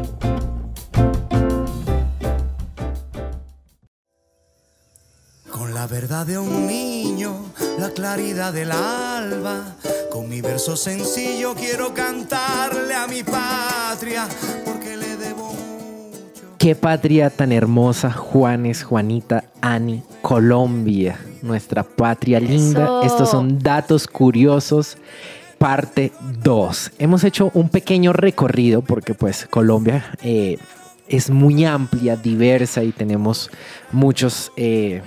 [6.13, 7.33] De un niño,
[7.79, 9.75] la claridad del alba,
[10.11, 14.29] con mi verso sencillo quiero cantarle a mi patria,
[14.63, 16.55] porque le debo mucho.
[16.59, 22.83] Qué patria tan hermosa, Juanes, Juanita, Ani, Colombia, nuestra patria linda.
[22.83, 23.01] Eso.
[23.01, 24.97] Estos son datos curiosos,
[25.57, 26.91] parte 2.
[26.99, 30.57] Hemos hecho un pequeño recorrido porque pues Colombia eh,
[31.07, 33.49] es muy amplia, diversa y tenemos
[33.91, 35.01] muchos eh,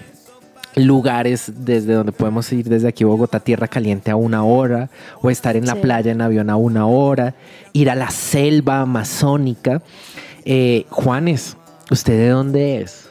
[0.76, 4.90] lugares desde donde podemos ir desde aquí Bogotá, Tierra Caliente a una hora,
[5.22, 5.80] o estar en la Sí.
[5.80, 7.34] playa en avión a una hora,
[7.72, 9.82] ir a la selva amazónica.
[10.44, 11.56] Eh, Juanes,
[11.90, 13.08] ¿usted de dónde es?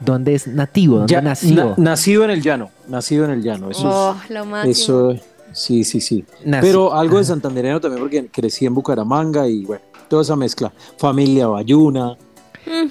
[0.00, 0.96] ¿Dónde es nativo?
[0.98, 1.54] ¿Dónde Ya, nació?
[1.54, 3.70] na- nacido en el llano, nacido en el llano.
[3.70, 4.72] Eso Oh, es, lo máximo.
[4.72, 5.16] eso,
[5.52, 6.24] sí, sí, sí.
[6.44, 10.72] Nací- Pero algo de santandereano también porque crecí en Bucaramanga y bueno, toda esa mezcla.
[10.98, 12.16] Familia Bayuna,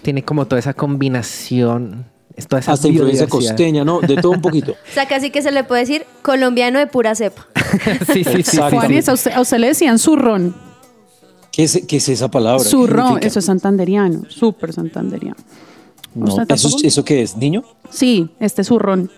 [0.03, 2.05] Tiene como toda esa combinación,
[2.35, 4.01] es toda esa hasta influencia costeña, ¿no?
[4.01, 4.71] De todo un poquito.
[4.89, 7.47] O sea, casi que se le puede decir colombiano de pura cepa.
[8.13, 8.57] sí, sí, sí.
[8.57, 10.55] Juanes, a usted, a usted le decían zurrón.
[11.51, 12.63] ¿Qué es, qué es esa palabra?
[12.63, 15.37] ¿Qué Zurrón, eso es santanderiano, súper santanderiano.
[16.15, 17.35] No, ¿Usted ¿eso, qué es?
[17.35, 17.63] ¿Niño?
[17.89, 19.09] Sí, este zurrón.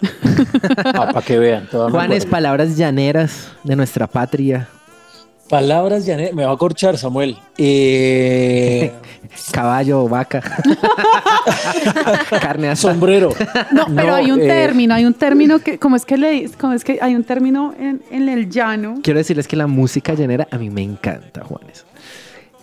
[0.86, 1.68] Ah, para que vean.
[1.68, 4.70] Juanes, palabras llaneras de nuestra patria.
[5.50, 7.38] Palabras, Janet, me va a corchar, Samuel.
[7.58, 8.92] Eh,
[9.52, 10.42] Caballo, vaca.
[12.42, 12.94] Carne asada.
[12.94, 13.30] sombrero.
[13.72, 16.74] No, pero hay un eh, término, hay un término que, como es que le, como
[16.74, 18.96] es que hay un término en, en el llano.
[19.04, 21.86] Quiero decirles que la música llanera a mí me encanta, Juanes.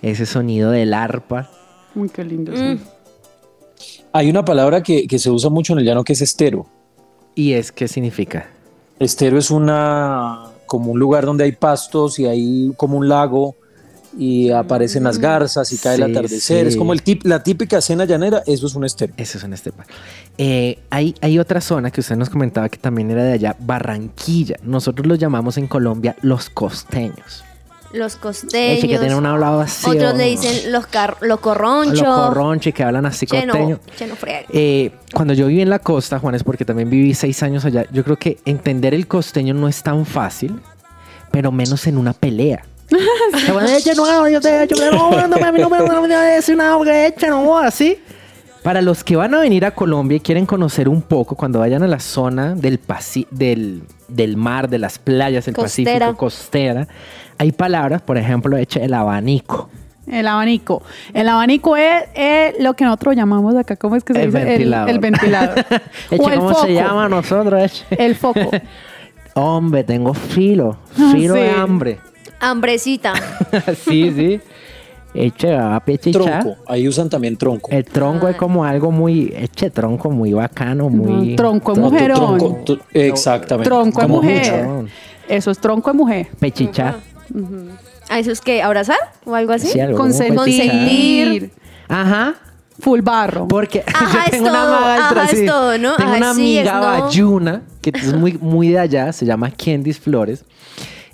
[0.02, 1.48] Ese sonido del arpa.
[1.94, 2.50] Uy, qué lindo.
[2.50, 2.78] Mm.
[4.12, 6.66] Hay una palabra que, que se usa mucho en el llano que es estero.
[7.36, 8.48] ¿Y es qué significa?
[8.98, 13.56] Estero es una como un lugar donde hay pastos y hay como un lago
[14.16, 16.62] y aparecen las garzas y cae el atardecer.
[16.64, 16.68] sí.
[16.68, 19.12] Es como el tip, la típica cena llanera, eso es un estero.
[19.18, 19.84] Eso es una estepa.
[20.38, 24.56] Eh, hay, hay otra zona que usted nos comentaba que también era de allá, Barranquilla.
[24.62, 27.44] Nosotros los llamamos en Colombia los costeños.
[27.92, 28.80] Los costeños.
[28.80, 29.88] que tienen un hablado así.
[29.90, 32.00] Otros le dicen los, car los corronchos.
[32.00, 33.80] Los corronches que hablan así Che, no, costeño.
[33.96, 34.46] che, no friegue.
[34.52, 38.02] Eh, cuando yo viví en la costa, Juanes, porque también viví seis años allá, yo
[38.04, 40.60] creo que entender el costeño no es tan fácil,
[41.30, 42.64] pero menos en una pelea.
[47.58, 47.98] Así.
[48.62, 51.82] Para los que van a venir a Colombia y quieren conocer un poco, cuando vayan
[51.82, 52.78] a la zona del,
[53.30, 55.98] del, del mar, de las playas, Costera.
[55.98, 56.88] Pacífico, costera,
[57.38, 59.68] hay palabras, por ejemplo, eche el abanico.
[60.06, 60.82] El abanico.
[61.14, 64.44] El abanico es, es lo que nosotros llamamos acá, ¿cómo es que se El dice?
[64.44, 64.88] ventilador.
[64.88, 65.58] El, el ventilador.
[66.10, 66.66] Eche, o el ¿cómo foco.
[66.66, 67.62] se llama a nosotros?
[67.62, 67.84] Eche?
[68.04, 68.50] El foco.
[69.34, 71.98] Hombre, tengo filo, Ah, filo de hambre.
[72.40, 73.12] Hambrecita.
[73.76, 74.40] sí, sí.
[75.14, 76.42] Eche a pechichar.
[76.42, 77.70] Tronco, ahí usan también tronco.
[77.70, 81.30] El tronco es como algo muy, eche tronco muy bacano, muy...
[81.30, 82.38] No, tronco Tronco, mujerón.
[82.38, 83.68] tronco, exactamente.
[83.68, 84.64] Tronco de Como mujer.
[84.64, 84.88] mucho.
[85.28, 86.28] Eso es tronco de mujer.
[88.08, 89.68] ¿A eso es que abrazar o algo así?
[89.68, 90.36] Sí, algo Consentir.
[90.36, 91.50] Consentir.
[91.88, 92.34] Ajá.
[92.80, 93.48] Full barro.
[93.48, 95.96] Porque Ajá, yo tengo es una todo, amiga ajá, es todo, ¿no?
[95.96, 96.80] Tengo Ajá, una amiga no.
[96.80, 100.44] bayuna que es muy, muy de allá, se llama Candice Flores.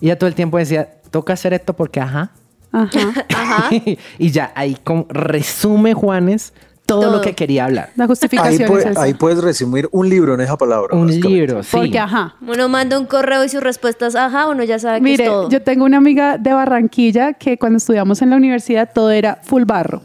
[0.00, 2.30] Y ella todo el tiempo decía, toca hacer esto porque ajá.
[2.72, 3.26] Ajá.
[3.34, 3.70] Ajá.
[4.18, 6.52] y ya ahí como resume Juanes
[6.88, 7.12] todo, Todo.
[7.16, 7.90] lo que quería hablar.
[7.96, 9.02] La Ahí, justificación puede- es esa.
[9.02, 10.96] ahí puedes resumir un libro en esa palabra.
[10.96, 11.68] Un libro, sí.
[11.70, 12.34] Porque ajá.
[12.40, 15.48] Uno manda un correo y sus respuestas, ajá, uno ya sabe que Mire, es todo.
[15.50, 19.64] yo tengo una amiga de Barranquilla que cuando estudiamos en la universidad todo era full
[19.64, 20.02] barro.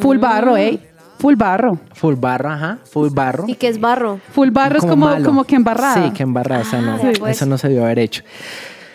[0.00, 0.20] Full Mm.
[0.20, 0.80] barro, ¿eh?
[1.18, 1.78] Full barro.
[1.94, 2.78] Full barro, ajá.
[2.90, 3.44] Full barro.
[3.46, 4.20] ¿Y qué es barro?
[4.32, 5.24] Full barro es como, malo.
[5.26, 6.02] como que embarrada.
[6.06, 6.62] Sí, que embarrada.
[6.62, 7.36] esa no, Ah, pues.
[7.36, 8.22] Eso no se debió haber hecho.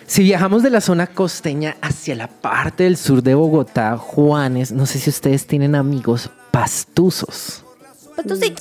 [0.08, 4.86] Si viajamos de la zona costeña hacia la parte del sur de Bogotá, Juanes, no
[4.86, 7.64] sé si ustedes tienen amigos pastuzos.
[8.26, 8.54] Tú sí.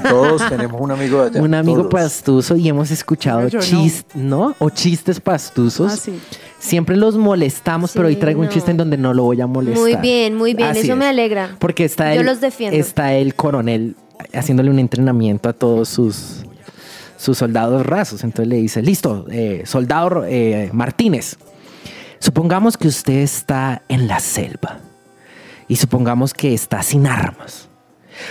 [0.00, 1.42] Todos tenemos un amigo de allá.
[1.42, 1.92] Un amigo todos.
[1.92, 4.56] pastuso y hemos escuchado Yo chistes, ¿no?
[4.58, 5.92] O chistes pastuzos.
[5.92, 6.18] Ah, sí.
[6.58, 9.80] Siempre los molestamos, pero hoy traigo un chiste en donde no lo voy a molestar.
[9.80, 10.70] Muy bien, muy bien.
[10.70, 11.56] Así Eso me alegra.
[11.60, 12.76] Porque está Yo el, los defiendo.
[12.76, 13.94] está el coronel
[14.32, 16.42] haciéndole un entrenamiento a todos sus,
[17.16, 18.24] sus soldados rasos.
[18.24, 21.36] Entonces le dice, listo, eh, soldado eh, Martínez,
[22.18, 24.80] supongamos que usted está en la selva
[25.68, 27.68] y supongamos que está sin armas.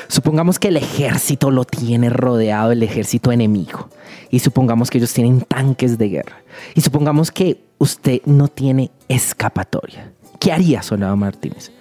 [0.07, 3.89] Supongamos que el ejército lo tiene rodeado, el ejército enemigo.
[4.29, 6.43] Y supongamos que ellos tienen tanques de guerra.
[6.73, 10.11] Y supongamos que usted no tiene escapatoria.
[10.39, 11.71] ¿Qué haría, soldado Martínez?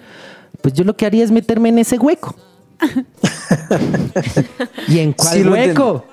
[0.61, 2.35] Pues yo lo que haría es meterme en ese hueco.
[4.87, 6.05] ¿Y en cuál Sí hueco?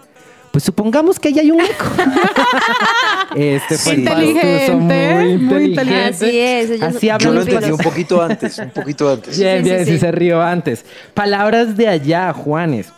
[0.50, 1.84] Pues supongamos que ahí hay un hueco.
[3.36, 6.26] este fue el Inteligente, muy muy inteligente.
[6.26, 9.38] Así es, ellos- Así Yo lo entendí un poquito antes, un poquito antes.
[9.38, 9.98] Bien, Sí, bien, sí, sí.
[9.98, 10.84] se rió antes.
[11.14, 12.88] Palabras de allá, Juanes.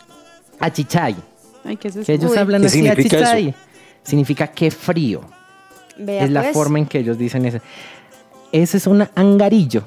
[0.59, 1.15] Achichay.
[1.63, 2.05] Ay, ¿qué es eso?
[2.05, 2.37] Que ellos Uy.
[2.37, 3.53] hablan ¿Qué así, significa achichay.
[4.03, 5.21] Significa que frío.
[5.97, 7.59] Vea, es la pues, forma en que ellos dicen eso.
[8.51, 9.83] Ese es un angarillo.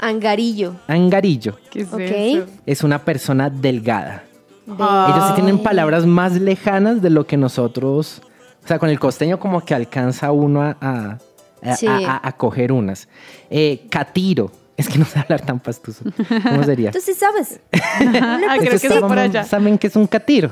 [0.00, 0.74] Angarillo.
[0.88, 1.56] Angarillo.
[1.70, 2.46] ¿Qué es eso?
[2.66, 4.24] Es una persona delgada.
[4.78, 5.12] Ah.
[5.14, 8.20] Ellos sí tienen palabras más lejanas de lo que nosotros.
[8.64, 11.18] O sea, con el costeño, como que alcanza uno a, a,
[11.62, 11.86] a- Sí.
[11.86, 13.08] a- a- a coger unas.
[13.50, 14.50] Eh, catiro.
[14.76, 16.04] Es que no sé hablar tan pastuso.
[16.42, 16.90] ¿Cómo sería?
[16.92, 17.60] Tú sí sabes.
[17.72, 19.44] Ah, creo que está por saben- allá.
[19.44, 20.50] ¿Saben qué es un catiro?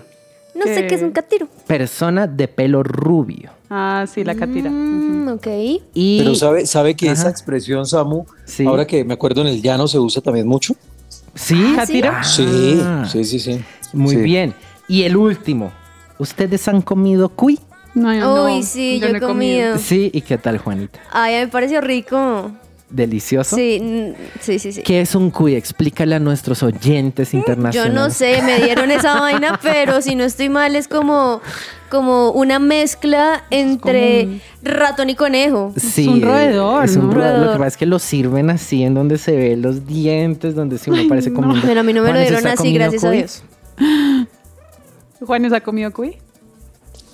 [0.55, 0.87] No sé ¿Qué?
[0.87, 1.49] qué es un catiro.
[1.67, 3.51] Persona de pelo rubio.
[3.69, 4.71] Ah, sí, la catira.
[4.71, 5.47] Mm, ok.
[5.95, 7.31] Y Pero sabe, sabe que esa Ajá.
[7.31, 8.65] expresión, Samu, Sí.
[8.65, 10.75] ahora que me acuerdo en el llano se usa también mucho.
[11.35, 11.77] ¿Sí?
[11.79, 12.03] Ah, ¿sí?
[12.05, 13.65] Ah, Sí, sí, sí, sí.
[13.93, 14.23] Muy Sí.
[14.23, 14.55] bien.
[14.89, 15.73] Y el último.
[16.19, 17.59] ¿Ustedes han comido cuy?
[17.95, 18.45] No, yo no.
[18.47, 19.79] Uy, sí, yo no he comido.
[19.79, 20.11] Sí.
[20.13, 21.01] ¿Y qué tal, Juanita?
[21.13, 22.51] Ay, me pareció rico.
[22.91, 23.57] ¿Delicioso?
[23.57, 24.83] Sí, mm, sí, sí, sí.
[24.83, 25.55] ¿Qué es un cuy?
[25.57, 27.95] Explícale a nuestros oyentes Yo internacionales.
[27.95, 31.41] no sé, me dieron esa vaina, pero si no estoy mal es como,
[31.91, 35.73] como una mezcla entre ratón y conejo.
[35.77, 37.15] Sí, un roedor, es un ¿no?
[37.15, 37.47] roedor.
[37.47, 40.79] Lo que pasa es que lo sirven así en donde se ven los dientes, donde
[40.79, 41.55] sí me parece como.
[41.63, 43.17] Pero a mí no me lo dieron ¿está así, gracias a cuy?
[43.17, 43.43] Dios.
[45.21, 46.17] ¿Juanes ha comido cuy?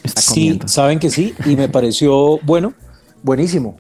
[0.03, 0.69] Está Sí, comiendo.
[0.69, 2.75] saben que sí, y me pareció bueno,
[3.23, 3.77] buenísimo.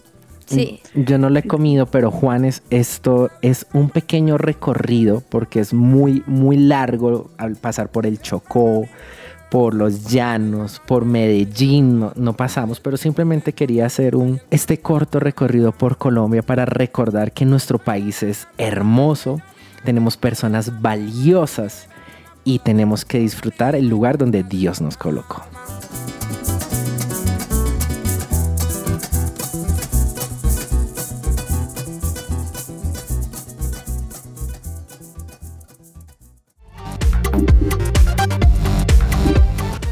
[0.51, 0.81] Sí.
[0.95, 6.25] Yo no lo he comido, pero Juanes, esto es un pequeño recorrido porque es muy,
[6.27, 8.87] muy largo al pasar por el Chocó,
[9.51, 12.01] por los llanos, por Medellín.
[12.01, 17.33] No, no pasamos, pero simplemente quería hacer un este corto recorrido por Colombia para recordar
[17.33, 19.41] que nuestro país es hermoso,
[19.85, 21.89] tenemos personas valiosas
[22.43, 25.45] y tenemos que disfrutar el lugar donde Dios nos colocó.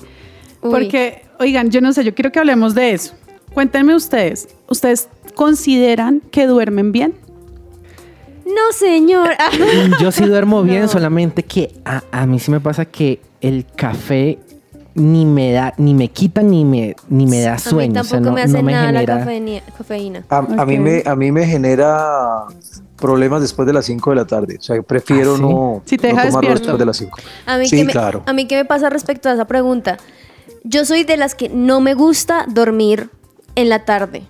[0.60, 0.70] Uy.
[0.70, 3.14] Porque, oigan, yo no sé, yo quiero que hablemos de eso.
[3.52, 7.20] Cuéntenme ustedes, ¿ustedes consideran que duermen bien?
[8.44, 9.30] No, señor.
[10.00, 14.38] Yo sí duermo bien, solamente que a, a mí sí me pasa que el café
[14.94, 18.00] ni me da, ni me quita ni me, ni me da A mí sueño.
[18.00, 19.14] o sea, tampoco no, me hace no me nada genera.
[19.14, 19.60] la cafeína.
[19.78, 20.24] cafeína.
[20.28, 22.44] A, a mí me, a mí me genera
[22.96, 24.56] problemas después de las 5 de la tarde.
[24.58, 25.42] O sea, prefiero ¿Ah, sí?
[25.42, 26.60] no, Si te no tomarlo despierto.
[26.62, 27.18] después de las 5.
[27.46, 28.22] A mí, Sí, ¿qué me, claro.
[28.26, 29.96] a mí qué me pasa respecto a esa pregunta.
[30.64, 33.08] Yo soy de las que no me gusta dormir
[33.56, 34.22] en la tarde.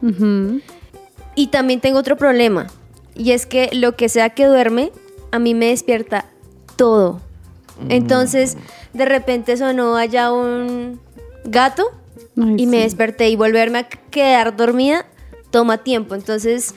[1.34, 2.68] Y también tengo otro problema.
[3.14, 4.92] Y es que lo que sea que duerme,
[5.30, 6.26] a mí me despierta
[6.76, 7.20] todo.
[7.88, 8.56] Entonces,
[8.92, 11.00] de repente sonó allá un
[11.44, 11.90] gato
[12.36, 15.06] Ay, y me desperté y volverme a quedar dormida
[15.52, 16.16] toma tiempo.
[16.16, 16.74] Entonces,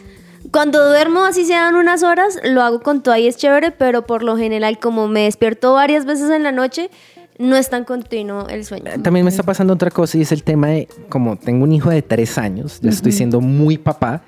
[0.51, 4.21] cuando duermo así sean unas horas, lo hago con todo y es chévere, pero por
[4.21, 6.91] lo general como me despierto varias veces en la noche,
[7.39, 8.91] no es tan continuo el sueño.
[9.01, 11.89] También me está pasando otra cosa y es el tema de, como tengo un hijo
[11.89, 14.21] de tres años, ya estoy siendo muy papá,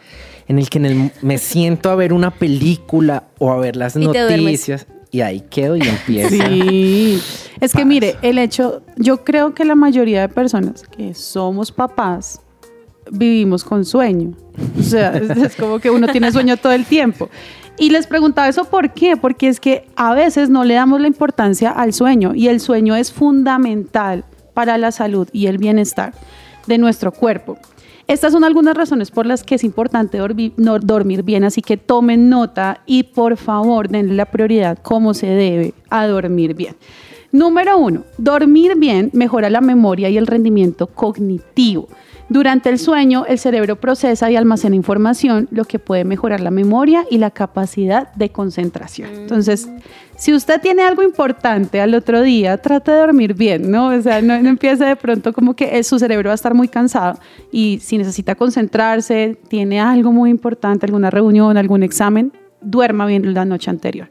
[0.47, 3.95] en el que en el- me siento a ver una película o a ver las
[3.95, 6.29] Y noticias y ahí quedo y empiezo.
[6.29, 7.21] Sí,
[7.59, 12.41] es que mire, el hecho, yo creo que la mayoría de personas que somos papás
[13.11, 14.33] vivimos con sueño.
[14.79, 17.29] O sea, es como que uno tiene sueño todo el tiempo.
[17.79, 21.07] Y les preguntaba eso por qué, porque es que a veces no le damos la
[21.07, 24.25] importancia al sueño y el sueño es fundamental
[24.55, 26.13] para la salud y el bienestar
[26.65, 27.57] de nuestro cuerpo.
[28.07, 32.81] Estas son algunas razones por las que es importante dormir, bien, así que tomen nota
[32.85, 36.77] y por favor denle la prioridad como se debe a dormir bien.
[37.33, 41.89] Número uno, dormir bien mejora la memoria y el rendimiento cognitivo.
[42.29, 47.05] Durante el sueño, el cerebro procesa y almacena información, lo que puede mejorar la memoria
[47.09, 49.09] y la capacidad de concentración.
[49.13, 49.69] Entonces,
[50.17, 53.89] si usted tiene algo importante al otro día, trate de dormir bien, ¿no?
[53.89, 56.53] O sea, no, no empiece de pronto como que eh, su cerebro va a estar
[56.53, 57.17] muy cansado
[57.49, 63.45] y si necesita concentrarse, tiene algo muy importante, alguna reunión, algún examen, duerma bien la
[63.45, 64.09] noche anterior.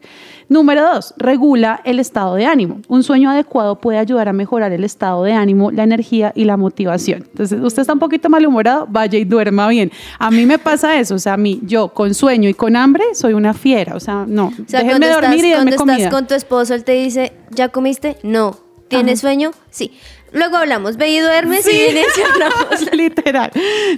[0.48, 2.80] Número dos, regula el estado de ánimo.
[2.86, 6.56] Un sueño adecuado puede ayudar a mejorar el estado de ánimo, la energía y la
[6.56, 7.24] motivación.
[7.28, 9.90] Entonces, usted está un poquito malhumorado, vaya y duerma bien.
[10.20, 13.02] A mí me pasa eso, o sea, a mí, yo con sueño y con hambre
[13.14, 15.76] soy una fiera, o sea, no, O sea, déjenme cuando dormir estás, y denme cuando
[15.76, 15.96] comida.
[15.96, 18.16] estás con tu esposo, él te dice, ¿ya comiste?
[18.22, 18.65] No.
[18.88, 19.28] ¿Tienes Ajá.
[19.28, 19.50] sueño?
[19.70, 19.92] Sí.
[20.32, 21.70] Luego hablamos, ve y duermes Sí.
[21.70, 22.92] y vienes y hablamos.
[22.92, 23.50] Literal.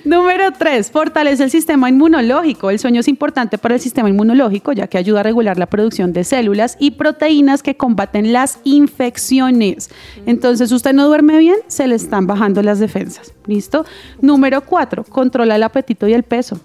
[0.04, 2.70] Número tres, fortalece el sistema inmunológico.
[2.70, 6.12] El sueño es importante para el sistema inmunológico ya que ayuda a regular la producción
[6.12, 9.90] de células y proteínas que combaten las infecciones.
[10.26, 13.32] Entonces, usted no duerme bien, se le están bajando las defensas.
[13.46, 13.84] ¿Listo?
[14.20, 16.60] Número cuatro, controla el apetito y el peso.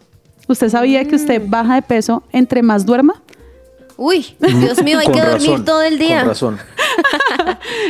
[0.48, 3.22] ¿Usted sabía que usted baja de peso entre más duerma?
[3.98, 6.20] Uy, Dios mío, hay Con que dormir razón, todo el día.
[6.20, 6.60] Con razón.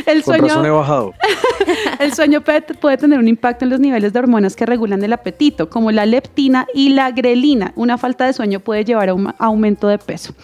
[0.06, 1.14] El Con sueño, razón he bajado.
[1.98, 5.12] El sueño puede, puede tener un impacto en los niveles de hormonas que regulan el
[5.12, 7.72] apetito, como la leptina y la grelina.
[7.76, 10.34] Una falta de sueño puede llevar a un aumento de peso.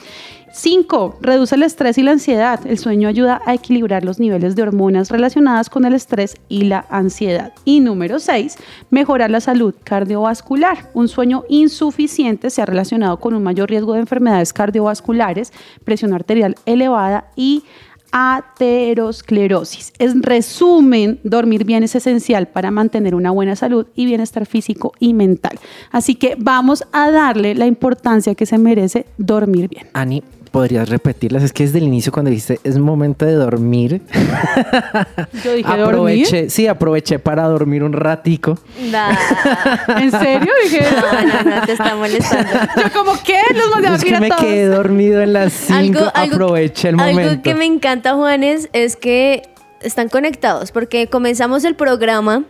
[0.53, 1.19] 5.
[1.21, 2.61] Reduce el estrés y la ansiedad.
[2.67, 6.87] El sueño ayuda a equilibrar los niveles de hormonas relacionadas con el estrés y la
[6.91, 7.53] ansiedad.
[7.65, 8.57] Y número 6.
[8.91, 10.91] Mejorar la salud cardiovascular.
[10.95, 15.53] Un sueño insuficiente se ha relacionado con un mayor riesgo de enfermedades cardiovasculares,
[15.85, 17.65] presión arterial elevada y
[18.13, 19.93] aterosclerosis.
[19.99, 25.15] En resumen, dormir bien es esencial para mantener una buena salud y bienestar físico y
[25.15, 25.59] mental.
[25.91, 29.87] Así que vamos a darle la importancia que se merece dormir bien.
[29.93, 31.43] Ani, ¿podrías repetirlas?
[31.43, 34.03] Es que desde el inicio cuando dijiste es momento de dormir,
[35.45, 35.85] Yo dije dormir.
[35.85, 38.59] aproveché, sí, aproveché para dormir un ratico.
[38.81, 40.53] ¿En serio?
[40.65, 42.51] Dije, No, no, no, te está molestando.
[42.77, 44.41] yo como que los mandé a Es que a me todos.
[44.43, 47.21] quedé dormido en las 5, aproveché el momento.
[47.31, 49.43] Algo que me encanta, Juanes, es que
[49.83, 52.45] están conectados, porque comenzamos el programa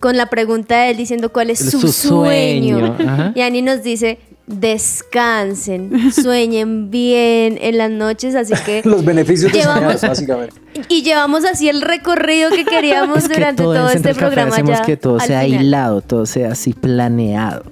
[0.00, 2.96] con la pregunta de él diciendo cuál es su, Su sueño.
[2.96, 3.32] sueño.
[3.34, 8.82] Y Ani nos dice, descansen, sueñen bien en las noches, así que...
[8.84, 10.54] Los beneficios de Llevamos- soñar, básicamente.
[10.88, 14.78] Y llevamos así el recorrido que queríamos Es que durante todo, todo, este programa hacemos
[14.78, 15.62] ya que todo sea final.
[15.62, 17.62] hilado, todo sea así planeado.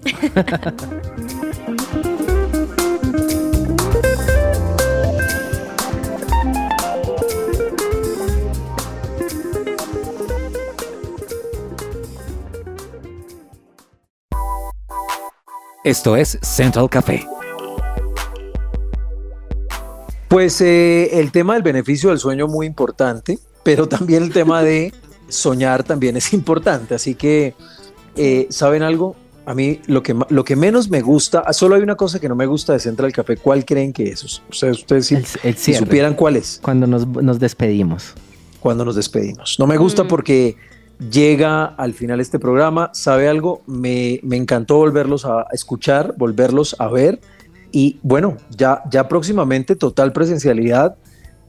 [15.84, 17.26] Esto es Central Café.
[20.28, 24.92] Pues eh, el tema del beneficio del sueño muy importante, pero también el tema de
[25.28, 26.94] soñar también es importante.
[26.94, 27.54] Así que,
[28.16, 29.16] eh, ¿saben algo?
[29.44, 32.28] A mí lo que, lo que menos me gusta, ah, solo hay una cosa que
[32.28, 33.36] no me gusta de Central Café.
[33.36, 34.22] ¿Cuál creen que es?
[34.22, 35.80] Ustedes, ustedes si, El- el si cierre.
[35.80, 38.14] supieran cuál es Cuando nos, nos despedimos.
[38.60, 39.56] cuando nos despedimos.
[39.58, 40.56] No me gusta porque
[40.98, 42.90] llega al final este programa.
[42.92, 43.62] ¿Sabe algo?
[43.66, 47.20] Me, me encantó volverlos a escuchar, volverlos a ver
[47.72, 50.96] y bueno, ya, ya próximamente total presencialidad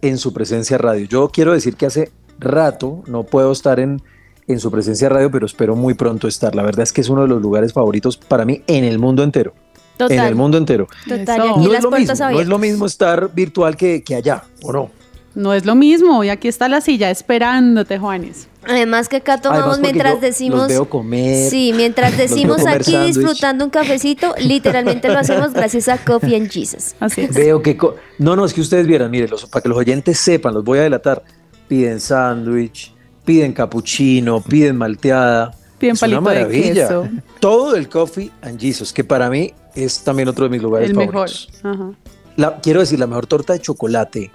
[0.01, 1.05] en su presencia radio.
[1.05, 4.01] Yo quiero decir que hace rato no puedo estar en,
[4.47, 6.55] en su presencia radio, pero espero muy pronto estar.
[6.55, 9.21] La verdad es que es uno de los lugares favoritos para mí en el mundo
[9.21, 9.53] entero.
[9.97, 10.17] Total.
[10.17, 10.87] En el mundo entero.
[11.07, 14.71] Total, No es, lo mismo, no es lo mismo estar virtual que, que allá, ¿o
[14.71, 14.89] no?
[15.35, 16.23] No es lo mismo.
[16.23, 18.47] Y aquí está la silla esperándote, Juanes.
[18.65, 20.59] Además que acá tomamos Además, mientras decimos...
[20.59, 21.49] Los veo comer.
[21.49, 26.95] Sí, mientras decimos aquí disfrutando un cafecito, literalmente lo hacemos gracias a Coffee and Jesus.
[26.99, 27.33] Así es.
[27.33, 27.75] Veo que...
[27.75, 30.63] co- No, no, es que ustedes vieran, miren, los- para que los oyentes sepan, los
[30.63, 31.23] voy a delatar.
[31.67, 32.93] Piden sándwich,
[33.25, 35.51] piden capuchino, piden malteada.
[35.79, 36.87] Piden es una de maravilla.
[36.87, 37.09] queso.
[37.39, 40.95] Todo el Coffee and Jesus, que para mí es también otro de mis lugares El
[40.95, 41.13] mejor.
[41.29, 41.49] favoritos.
[41.63, 41.91] Ajá.
[42.37, 44.31] La- quiero decir, la mejor torta de chocolate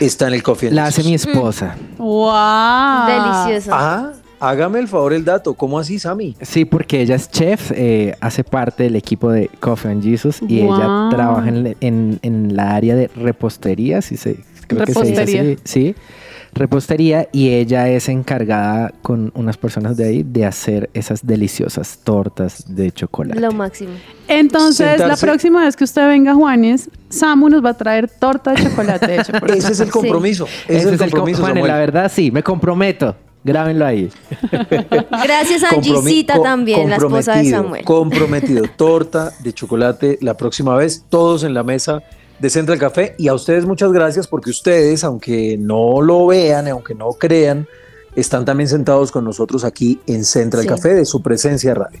[0.00, 1.32] está en el Coffee and La hace mi Jesus.
[1.32, 1.76] esposa.
[1.98, 3.06] ¡Wow!
[3.46, 3.70] Delicioso.
[3.72, 5.54] Ah, hágame el favor el dato.
[5.54, 6.36] ¿Cómo así, Sammy?
[6.40, 10.60] Sí, porque ella es chef, eh, hace parte del equipo de Coffee and Jesus y
[10.62, 10.74] Wow.
[10.76, 15.14] ella trabaja en, en- en la área de repostería, si se, creo que se dice
[15.24, 15.40] Repostería.
[15.42, 15.94] así, sí,
[16.52, 22.74] repostería y ella es encargada con unas personas de ahí de hacer esas deliciosas tortas
[22.74, 23.40] de chocolate.
[23.40, 23.92] Lo máximo.
[24.28, 28.62] Entonces, la próxima vez que usted venga, Juanes, Samu nos va a traer torta de
[28.62, 30.46] chocolate por Ese es el compromiso.
[30.68, 33.14] Ese Ese es el compromiso, Juanes, la verdad sí, me comprometo.
[33.42, 34.10] Grábenlo ahí.
[35.24, 37.84] Gracias a co- también, la esposa de Samuel.
[37.84, 38.64] Comprometido.
[38.76, 42.02] Torta de chocolate la próxima vez, todos en la mesa
[42.40, 43.14] de Central Café.
[43.18, 47.66] Y a ustedes muchas gracias porque ustedes, aunque no lo vean, aunque no crean,
[48.16, 50.68] están también sentados con nosotros aquí en Central Sí.
[50.68, 52.00] Café de su presencia radio.